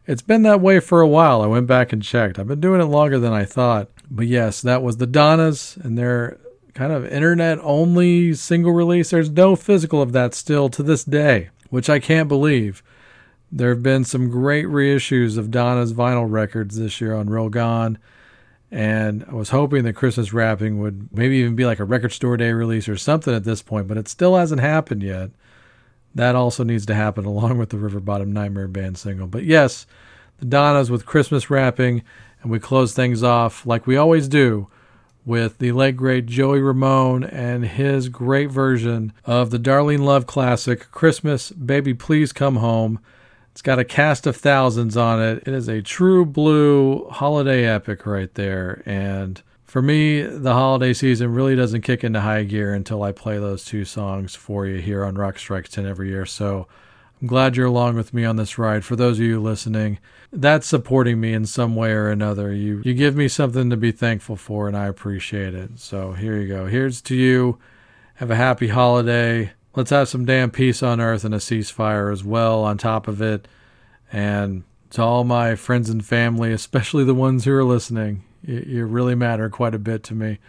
It's 0.08 0.22
been 0.22 0.42
that 0.44 0.62
way 0.62 0.80
for 0.80 1.02
a 1.02 1.08
while. 1.08 1.42
I 1.42 1.48
went 1.48 1.68
back 1.68 1.94
and 1.94 2.02
checked. 2.02 2.40
I've 2.40 2.48
been 2.48 2.60
doing 2.60 2.82
it 2.82 2.86
longer 2.86 3.20
than 3.20 3.34
I 3.34 3.46
thought. 3.46 3.90
But 4.10 4.28
yes, 4.28 4.62
that 4.62 4.82
was 4.82 4.98
the 4.98 5.08
Donnas 5.08 5.78
and 5.78 5.98
their 5.98 6.38
kind 6.74 6.92
of 6.92 7.06
internet 7.06 7.60
only 7.62 8.34
single 8.34 8.72
release. 8.72 9.10
There's 9.10 9.30
no 9.30 9.56
physical 9.56 10.02
of 10.02 10.12
that 10.14 10.34
still 10.34 10.70
to 10.70 10.84
this 10.84 11.04
day, 11.04 11.50
which 11.70 11.90
I 11.90 12.00
can't 12.00 12.28
believe. 12.28 12.82
There 13.52 13.70
have 13.70 13.84
been 13.84 14.06
some 14.06 14.30
great 14.30 14.66
reissues 14.66 15.38
of 15.38 15.52
Donna's 15.52 15.94
vinyl 15.94 16.30
records 16.30 16.78
this 16.78 17.02
year 17.02 17.14
on 17.14 17.30
Real 17.30 17.50
Gone. 17.50 17.98
And 18.72 19.26
I 19.30 19.34
was 19.34 19.50
hoping 19.50 19.84
that 19.84 19.94
Christmas 19.94 20.32
wrapping 20.32 20.80
would 20.80 21.10
maybe 21.12 21.36
even 21.38 21.56
be 21.56 21.66
like 21.66 21.80
a 21.80 21.84
record 21.84 22.14
store 22.14 22.38
day 22.38 22.54
release 22.54 22.88
or 22.88 22.96
something 22.96 23.34
at 23.34 23.44
this 23.44 23.62
point, 23.62 23.90
but 23.90 23.98
it 23.98 24.08
still 24.08 24.38
hasn't 24.38 24.62
happened 24.62 25.04
yet. 25.04 25.32
That 26.14 26.36
also 26.36 26.64
needs 26.64 26.86
to 26.88 26.96
happen 26.96 27.26
along 27.26 27.58
with 27.58 27.70
the 27.70 27.78
River 27.78 28.00
Bottom 28.00 28.32
Nightmare 28.32 28.68
Band 28.68 28.98
single. 28.98 29.28
But 29.28 29.44
yes, 29.44 29.86
the 30.40 30.46
Donnas 30.46 30.92
with 30.92 31.06
Christmas 31.06 31.50
wrapping, 31.50 32.04
and 32.42 32.52
we 32.52 32.60
close 32.60 32.94
things 32.94 33.24
off 33.24 33.66
like 33.66 33.88
we 33.88 33.96
always 33.96 34.28
do 34.28 34.68
with 35.26 35.60
the 35.60 35.72
late 35.72 35.96
great 35.96 36.26
Joey 36.26 36.60
Ramone 36.60 37.24
and 37.24 37.64
his 37.64 38.10
great 38.10 38.50
version 38.50 39.14
of 39.24 39.52
the 39.52 39.60
Darlene 39.60 40.00
Love 40.00 40.26
classic, 40.26 40.92
Christmas 40.92 41.52
Baby 41.52 41.94
Please 41.94 42.34
Come 42.34 42.56
Home. 42.58 43.00
It's 43.52 43.62
got 43.62 43.80
a 43.80 43.86
cast 43.86 44.26
of 44.26 44.36
thousands 44.36 44.98
on 44.98 45.22
it. 45.22 45.44
It 45.46 45.54
is 45.54 45.68
a 45.68 45.82
true 45.82 46.26
blue 46.26 47.08
holiday 47.10 47.66
epic 47.66 48.06
right 48.06 48.34
there. 48.34 48.82
And 48.86 49.42
for 49.72 49.82
me, 49.82 50.22
the 50.22 50.52
holiday 50.52 50.92
season 50.92 51.34
really 51.34 51.56
doesn't 51.56 51.84
kick 51.84 52.04
into 52.04 52.20
high 52.20 52.44
gear 52.44 52.74
until 52.74 53.04
I 53.04 53.14
play 53.14 53.38
those 53.38 53.64
two 53.64 53.86
songs 53.86 54.36
for 54.36 54.68
you 54.68 54.82
here 54.82 55.06
on 55.06 55.16
Rock 55.16 55.40
Strikes 55.40 55.70
10 55.70 55.86
every 55.86 56.10
year. 56.10 56.26
So 56.26 56.68
I'm 57.22 57.28
glad 57.30 57.56
you're 57.56 57.68
along 57.68 57.96
with 57.96 58.14
me 58.14 58.26
on 58.26 58.36
this 58.36 58.58
ride. 58.58 58.84
For 58.84 58.98
those 58.98 59.18
of 59.18 59.24
you 59.24 59.40
listening, 59.40 60.00
that's 60.30 60.68
supporting 60.68 61.22
me 61.22 61.32
in 61.32 61.46
some 61.46 61.74
way 61.74 61.94
or 61.94 62.10
another. 62.10 62.54
You 62.54 62.82
you 62.84 62.94
give 62.94 63.16
me 63.16 63.30
something 63.30 63.70
to 63.70 63.78
be 63.78 63.94
thankful 63.94 64.36
for 64.36 64.68
and 64.68 64.76
I 64.76 64.88
appreciate 64.88 65.54
it. 65.54 65.80
So 65.80 66.12
here 66.12 66.38
you 66.38 66.50
go. 66.50 66.66
Here's 66.66 67.02
to 67.04 67.16
you. 67.16 67.58
Have 68.16 68.30
a 68.30 68.36
happy 68.36 68.68
holiday. 68.68 69.54
Let's 69.74 69.92
have 69.92 70.10
some 70.10 70.26
damn 70.26 70.52
peace 70.52 70.84
on 70.84 71.00
earth 71.00 71.24
and 71.24 71.34
a 71.34 71.38
ceasefire 71.38 72.12
as 72.12 72.26
well 72.26 72.66
on 72.66 72.78
top 72.78 73.08
of 73.08 73.22
it. 73.22 73.48
And 74.12 74.64
to 74.90 75.02
all 75.02 75.24
my 75.24 75.56
friends 75.56 75.90
and 75.90 76.06
family, 76.06 76.52
especially 76.52 77.06
the 77.06 77.16
ones 77.16 77.46
who 77.46 77.54
are 77.54 77.64
listening, 77.64 78.26
you, 78.44 78.86
really 78.86 79.16
matter 79.16 79.50
quite 79.50 79.76
a 79.76 79.80
bit 79.80 80.04
to 80.04 80.16
me. 80.16 80.40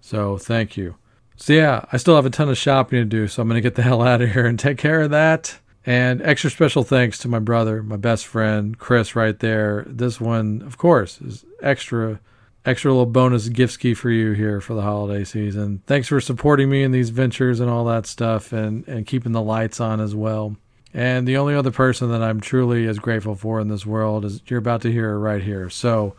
So 0.00 0.38
thank 0.38 0.76
you. 0.76 0.96
So 1.36 1.52
yeah, 1.52 1.84
I 1.92 1.96
still 1.96 2.16
have 2.16 2.26
a 2.26 2.30
ton 2.30 2.48
of 2.48 2.58
shopping 2.58 3.00
to 3.00 3.04
do, 3.04 3.26
so 3.26 3.42
I'm 3.42 3.48
going 3.48 3.56
to 3.56 3.62
get 3.62 3.74
the 3.74 3.82
hell 3.82 4.02
out 4.02 4.22
of 4.22 4.32
here 4.32 4.46
and 4.46 4.58
take 4.58 4.78
care 4.78 5.02
of 5.02 5.10
that. 5.10 5.58
And 5.86 6.22
extra 6.22 6.48
special 6.48 6.82
thanks 6.82 7.18
to 7.18 7.28
my 7.28 7.40
brother, 7.40 7.82
my 7.82 7.96
best 7.96 8.26
friend, 8.26 8.78
Chris, 8.78 9.14
right 9.14 9.38
there. 9.38 9.84
This 9.86 10.20
one, 10.20 10.62
of 10.62 10.78
course, 10.78 11.20
is 11.20 11.44
extra, 11.62 12.20
extra 12.64 12.90
little 12.90 13.04
bonus 13.04 13.48
gift 13.48 13.74
ski 13.74 13.92
for 13.92 14.10
you 14.10 14.32
here 14.32 14.60
for 14.60 14.74
the 14.74 14.82
holiday 14.82 15.24
season. 15.24 15.82
Thanks 15.86 16.08
for 16.08 16.20
supporting 16.20 16.70
me 16.70 16.84
in 16.84 16.92
these 16.92 17.10
ventures 17.10 17.60
and 17.60 17.68
all 17.68 17.84
that 17.86 18.06
stuff 18.06 18.52
and, 18.52 18.86
and 18.88 19.06
keeping 19.06 19.32
the 19.32 19.42
lights 19.42 19.80
on 19.80 20.00
as 20.00 20.14
well. 20.14 20.56
And 20.94 21.26
the 21.26 21.36
only 21.36 21.54
other 21.56 21.72
person 21.72 22.10
that 22.12 22.22
I'm 22.22 22.40
truly 22.40 22.86
as 22.86 23.00
grateful 23.00 23.34
for 23.34 23.60
in 23.60 23.68
this 23.68 23.84
world 23.84 24.24
is 24.24 24.40
you're 24.46 24.60
about 24.60 24.80
to 24.82 24.92
hear 24.92 25.18
right 25.18 25.42
here. 25.42 25.68
So 25.68 26.14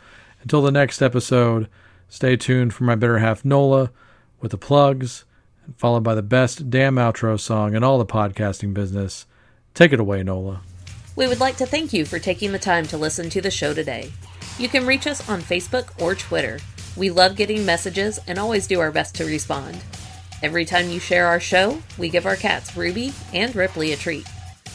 until 0.46 0.62
the 0.62 0.72
next 0.72 1.02
episode, 1.02 1.68
stay 2.08 2.38
tuned 2.38 2.72
for 2.72 2.84
my 2.84 2.94
better 2.94 3.18
half 3.18 3.44
Nola 3.44 3.90
with 4.40 4.52
the 4.52 4.60
plugs, 4.60 5.26
followed 5.76 6.04
by 6.04 6.14
the 6.14 6.22
best 6.22 6.70
damn 6.70 6.98
outro 6.98 7.40
song 7.40 7.74
in 7.74 7.84
all 7.84 7.98
the 7.98 8.06
podcasting 8.06 8.72
business. 8.72 9.26
Take 9.74 9.92
it 9.92 10.00
away, 10.00 10.22
Nola. 10.22 10.62
We 11.16 11.28
would 11.28 11.40
like 11.40 11.58
to 11.58 11.66
thank 11.66 11.94
you 11.94 12.06
for 12.06 12.20
taking 12.20 12.52
the 12.52 12.60
time 12.60 12.86
to 12.88 12.98
listen 12.98 13.28
to 13.32 13.42
the 13.42 13.50
show 13.50 13.74
today. 13.74 14.12
You 14.60 14.70
can 14.70 14.86
reach 14.86 15.08
us 15.08 15.28
on 15.28 15.42
Facebook 15.42 16.00
or 16.00 16.14
Twitter. 16.14 16.60
We 16.96 17.10
love 17.10 17.36
getting 17.36 17.66
messages 17.66 18.20
and 18.28 18.38
always 18.38 18.68
do 18.68 18.80
our 18.80 18.92
best 18.92 19.16
to 19.16 19.26
respond. 19.26 19.84
Every 20.44 20.64
time 20.64 20.90
you 20.90 21.00
share 21.00 21.26
our 21.26 21.40
show, 21.40 21.82
we 21.98 22.08
give 22.08 22.28
our 22.28 22.36
cats 22.36 22.78
Ruby 22.78 23.14
and 23.34 23.56
Ripley 23.56 23.94
a 23.94 23.98
treat. 23.98 24.28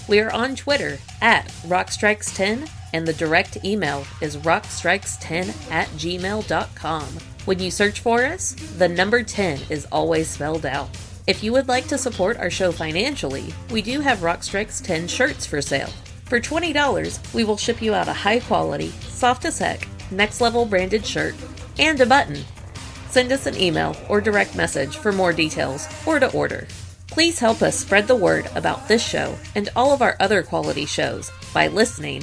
We 0.09 0.19
are 0.19 0.33
on 0.33 0.57
Twitter 0.57 0.99
at 1.23 1.47
Rockstrikes10 1.63 2.69
and 2.93 3.07
the 3.07 3.13
direct 3.13 3.65
email 3.65 4.07
is 4.21 4.37
rockstrikes10 4.39 5.71
at 5.71 5.89
gmail.com. 5.89 7.07
When 7.45 7.59
you 7.59 7.71
search 7.71 8.01
for 8.01 8.25
us, 8.25 8.53
the 8.77 8.89
number 8.89 9.23
10 9.23 9.61
is 9.71 9.87
always 9.91 10.29
spelled 10.29 10.67
out. 10.67 10.91
If 11.27 11.45
you 11.45 11.53
would 11.53 11.69
like 11.69 11.87
to 11.89 11.99
support 11.99 12.39
our 12.39 12.51
show 12.51 12.73
financially, 12.73 13.55
we 13.71 13.83
do 13.83 14.01
have 14.01 14.19
Rockstrikes 14.19 14.83
10 14.85 15.07
shirts 15.07 15.47
for 15.47 15.63
sale. 15.63 15.91
For 16.25 16.41
$20, 16.41 17.35
we 17.35 17.45
will 17.45 17.57
ship 17.57 17.81
you 17.81 17.95
out 17.95 18.09
a 18.09 18.13
high 18.13 18.41
quality, 18.41 18.89
soft 18.89 19.45
as 19.45 19.59
heck, 19.59 19.87
next 20.11 20.41
level 20.41 20.65
branded 20.65 21.05
shirt 21.05 21.35
and 21.79 22.01
a 22.01 22.07
button. 22.07 22.39
Send 23.09 23.33
us 23.33 23.47
an 23.47 23.57
email 23.57 23.97
or 24.09 24.21
direct 24.21 24.55
message 24.57 24.97
for 24.97 25.13
more 25.13 25.33
details 25.33 25.89
or 26.07 26.21
to 26.21 26.33
order. 26.33 26.67
Please 27.09 27.39
help 27.39 27.63
us 27.63 27.79
spread 27.79 28.07
the 28.07 28.15
word 28.15 28.49
about 28.55 28.87
this 28.87 29.05
show 29.05 29.37
and 29.57 29.69
all 29.75 29.93
of 29.93 30.03
our 30.03 30.17
other 30.21 30.43
quality 30.43 30.87
shows 30.87 31.31
by 31.53 31.67
listening, 31.67 32.23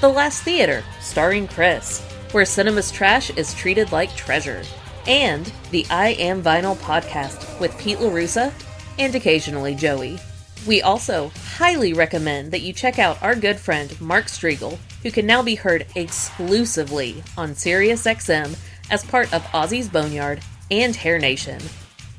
The 0.00 0.08
Last 0.08 0.44
Theater, 0.44 0.84
starring 1.00 1.48
Chris, 1.48 2.00
where 2.30 2.44
cinema's 2.44 2.92
trash 2.92 3.30
is 3.30 3.52
treated 3.52 3.90
like 3.90 4.14
treasure. 4.14 4.62
And 5.08 5.52
the 5.72 5.84
I 5.90 6.10
Am 6.20 6.40
Vinyl 6.40 6.76
podcast 6.76 7.58
with 7.58 7.76
Pete 7.78 7.98
LaRussa 7.98 8.52
and 9.00 9.12
occasionally 9.16 9.74
Joey. 9.74 10.20
We 10.68 10.82
also 10.82 11.32
highly 11.56 11.94
recommend 11.94 12.52
that 12.52 12.60
you 12.60 12.72
check 12.72 13.00
out 13.00 13.20
our 13.24 13.34
good 13.34 13.58
friend 13.58 14.00
Mark 14.00 14.26
Strigl, 14.26 14.78
who 15.02 15.10
can 15.10 15.26
now 15.26 15.42
be 15.42 15.56
heard 15.56 15.84
exclusively 15.96 17.24
on 17.36 17.54
SiriusXM 17.54 18.56
as 18.92 19.04
part 19.04 19.34
of 19.34 19.42
Ozzy's 19.46 19.88
Boneyard 19.88 20.40
and 20.70 20.94
Hair 20.94 21.18
Nation. 21.18 21.60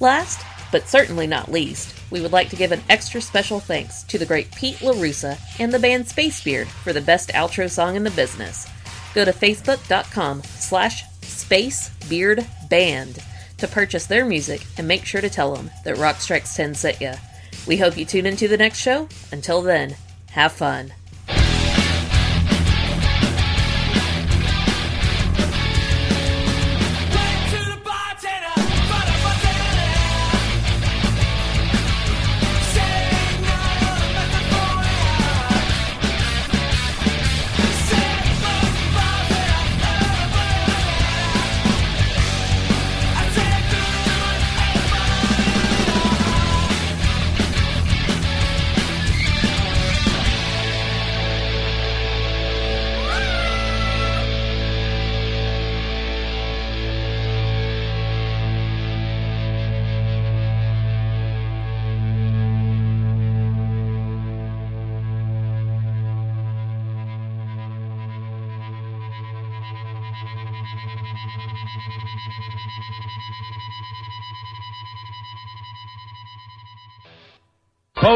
Last, 0.02 0.46
but 0.72 0.88
certainly 0.88 1.28
not 1.28 1.52
least, 1.52 1.96
we 2.12 2.22
would 2.22 2.32
like 2.32 2.50
to 2.50 2.56
give 2.56 2.72
an 2.72 2.82
extra 2.90 3.22
special 3.22 3.60
thanks 3.60 4.04
to 4.04 4.18
the 4.18 4.26
great 4.26 4.52
Pete 4.52 4.78
LaRussa 4.78 5.38
and 5.60 5.74
the 5.74 5.80
band 5.80 6.06
Spacebeard 6.06 6.68
for 6.68 6.94
the 6.94 7.02
best 7.02 7.30
outro 7.30 7.70
song 7.70 7.96
in 7.96 8.04
the 8.04 8.12
business. 8.12 8.68
Go 9.14 9.26
to 9.26 9.34
facebook.com 9.34 10.44
slash 10.44 11.04
spacebeardband 11.22 13.24
to 13.58 13.68
purchase 13.68 14.06
their 14.06 14.26
music 14.26 14.66
and 14.78 14.88
make 14.88 15.06
sure 15.06 15.22
to 15.22 15.30
tell 15.30 15.54
them 15.54 15.70
that 15.84 15.98
Rock 15.98 16.22
Strikes 16.22 16.56
10 16.56 16.76
sent 16.76 17.02
ya. 17.02 17.16
We 17.68 17.78
hope 17.78 17.98
you 17.98 18.06
tune 18.06 18.26
into 18.26 18.48
the 18.48 18.58
next 18.58 18.80
show. 18.80 19.10
Until 19.32 19.62
then, 19.62 19.96
have 20.32 20.54
fun. 20.54 20.94